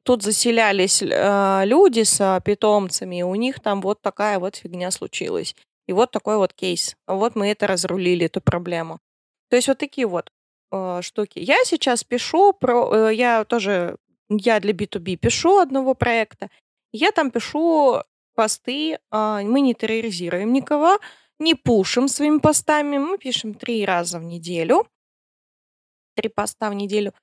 тут 0.04 0.24
заселялись 0.24 1.02
э, 1.02 1.62
люди 1.66 2.04
с 2.04 2.22
э, 2.22 2.40
питомцами, 2.44 3.20
и 3.20 3.24
у 3.24 3.36
них 3.36 3.60
там 3.60 3.82
вот 3.82 4.02
такая 4.02 4.40
вот 4.40 4.56
фигня 4.56 4.92
случилась. 4.92 5.56
И 5.88 5.94
вот 5.94 6.12
такой 6.12 6.38
вот 6.38 6.54
кейс. 6.54 6.96
Вот 7.08 7.36
мы 7.36 7.50
это 7.50 7.66
разрулили, 7.66 8.26
эту 8.26 8.42
проблему. 8.42 9.00
То 9.50 9.56
есть 9.56 9.68
вот 9.68 9.78
такие 9.78 10.06
вот 10.06 10.32
э, 10.72 11.00
штуки. 11.02 11.40
Я 11.40 11.64
сейчас 11.64 12.04
пишу 12.04 12.54
про... 12.54 13.10
Э, 13.10 13.14
я 13.14 13.46
тоже... 13.46 13.98
Я 14.30 14.60
для 14.60 14.74
B2B 14.74 15.16
пишу 15.16 15.60
одного 15.60 15.96
проекта. 15.96 16.50
Я 16.92 17.12
там 17.12 17.32
пишу 17.32 18.02
посты. 18.36 19.00
Э, 19.12 19.42
мы 19.44 19.62
не 19.62 19.74
терроризируем 19.74 20.54
никого, 20.54 21.00
не 21.40 21.56
пушим 21.56 22.08
своими 22.08 22.40
постами. 22.40 22.98
Мы 22.98 23.18
пишем 23.18 23.54
три 23.54 23.86
раза 23.86 24.20
в 24.20 24.24
неделю. 24.24 24.88
Три 26.16 26.30
поста 26.30 26.70
в 26.70 26.74
неделю. 26.74 27.14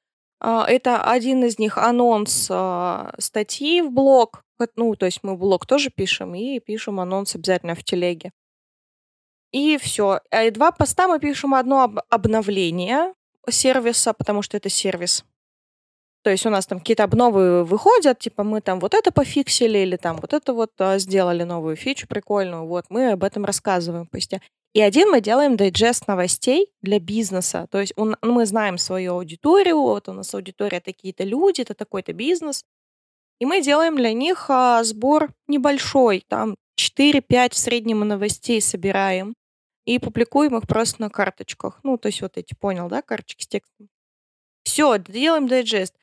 А, 0.41 0.67
это 0.69 1.03
один 1.03 1.45
из 1.45 1.59
них 1.59 1.79
анонс 1.79 2.49
а, 2.51 3.15
статьи 3.19 3.83
в 3.83 3.91
блог. 3.91 4.43
Ну, 4.77 4.95
то 4.95 5.07
есть 5.07 5.21
мы 5.23 5.37
блог 5.37 5.67
тоже 5.67 5.91
пишем 5.91 6.35
и 6.35 6.61
пишем 6.61 7.01
анонс 7.01 7.35
обязательно 7.35 7.75
в 7.75 7.83
телеге. 7.83 8.31
И 9.53 9.79
все. 9.79 10.21
А 10.31 10.51
два 10.51 10.73
поста 10.73 11.09
мы 11.09 11.19
пишем 11.21 11.55
одно 11.55 11.83
об 11.83 12.01
обновление 12.09 13.15
сервиса, 13.49 14.13
потому 14.13 14.43
что 14.43 14.57
это 14.57 14.69
сервис. 14.69 15.25
То 16.25 16.31
есть 16.31 16.47
у 16.47 16.51
нас 16.51 16.67
там 16.67 16.79
какие-то 16.79 17.05
обновы 17.05 17.65
выходят, 17.65 18.19
типа 18.19 18.45
мы 18.45 18.63
там 18.63 18.81
вот 18.81 18.95
это 18.95 19.13
пофиксили 19.13 19.79
или 19.81 19.97
там 19.97 20.17
вот 20.17 20.33
это 20.33 20.55
вот 20.55 20.71
а, 20.79 20.99
сделали 20.99 21.43
новую 21.43 21.77
фичу 21.77 22.09
прикольную, 22.09 22.65
вот 22.65 22.87
мы 22.89 23.13
об 23.13 23.25
этом 23.25 23.45
рассказываем 23.45 24.07
в 24.07 24.11
посте. 24.11 24.41
И 24.73 24.81
один 24.81 25.11
мы 25.11 25.21
делаем 25.21 25.57
дайджест 25.57 26.09
новостей 26.09 26.73
для 26.81 26.99
бизнеса. 26.99 27.67
То 27.71 27.79
есть 27.79 27.93
он, 27.97 28.17
ну, 28.23 28.33
мы 28.33 28.47
знаем 28.47 28.79
свою 28.79 29.13
аудиторию, 29.13 29.79
вот 29.79 30.09
у 30.09 30.15
нас 30.15 30.35
аудитория 30.35 30.81
такие-то 30.81 31.25
люди, 31.25 31.61
это 31.61 31.75
такой-то 31.75 32.15
бизнес. 32.15 32.65
И 33.39 33.45
мы 33.45 33.61
делаем 33.61 33.95
для 33.95 34.15
них 34.15 34.47
а, 34.49 34.83
сбор 34.83 35.29
небольшой, 35.47 36.25
там 36.27 36.57
4-5 36.81 37.53
в 37.53 37.59
среднем 37.59 38.01
новостей 38.01 38.63
собираем 38.63 39.35
и 39.85 39.99
публикуем 39.99 40.57
их 40.57 40.67
просто 40.67 41.03
на 41.03 41.11
карточках. 41.11 41.81
Ну, 41.83 41.99
то 41.99 42.07
есть 42.07 42.23
вот 42.23 42.39
эти, 42.39 42.55
понял, 42.55 42.89
да, 42.89 43.03
карточки 43.03 43.43
с 43.43 43.47
текстом. 43.47 43.91
Все, 44.65 44.97
делаем 44.97 45.47
дайджест. 45.47 45.95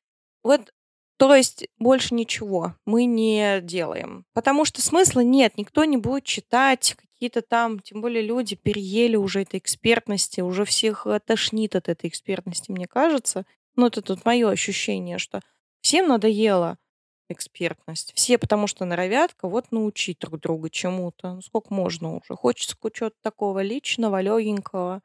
Вот, 0.44 0.72
то 1.18 1.36
есть 1.36 1.68
больше 1.78 2.16
ничего 2.16 2.76
мы 2.86 3.06
не 3.06 3.62
делаем. 3.62 4.26
Потому 4.34 4.66
что 4.66 4.82
смысла 4.82 5.20
нет, 5.20 5.58
никто 5.58 5.84
не 5.86 5.98
будет 5.98 6.24
читать 6.24 6.96
какие-то 7.22 7.44
там, 7.44 7.80
тем 7.80 8.02
более 8.02 8.24
люди 8.24 8.56
переели 8.56 9.16
уже 9.16 9.44
этой 9.44 9.60
экспертности, 9.60 10.42
уже 10.42 10.66
всех 10.66 11.06
э, 11.06 11.20
тошнит 11.24 11.76
от 11.76 11.90
этой 11.90 12.10
экспертности, 12.10 12.72
мне 12.72 12.88
кажется. 12.88 13.46
Ну, 13.76 13.86
это 13.86 14.02
тут 14.02 14.26
мое 14.26 14.50
ощущение, 14.50 15.20
что 15.20 15.42
всем 15.82 16.08
надоело 16.08 16.80
экспертность. 17.30 18.14
Все 18.16 18.40
потому 18.40 18.66
что 18.66 18.86
норовят 18.86 19.36
кого-то 19.36 19.68
научить 19.72 20.18
друг 20.20 20.40
друга 20.40 20.72
чему-то. 20.72 21.36
Ну, 21.36 21.42
сколько 21.42 21.72
можно 21.74 22.16
уже? 22.16 22.36
Хочется 22.36 22.76
чего-то 22.92 23.16
такого 23.22 23.62
личного, 23.62 24.20
легенького. 24.22 25.02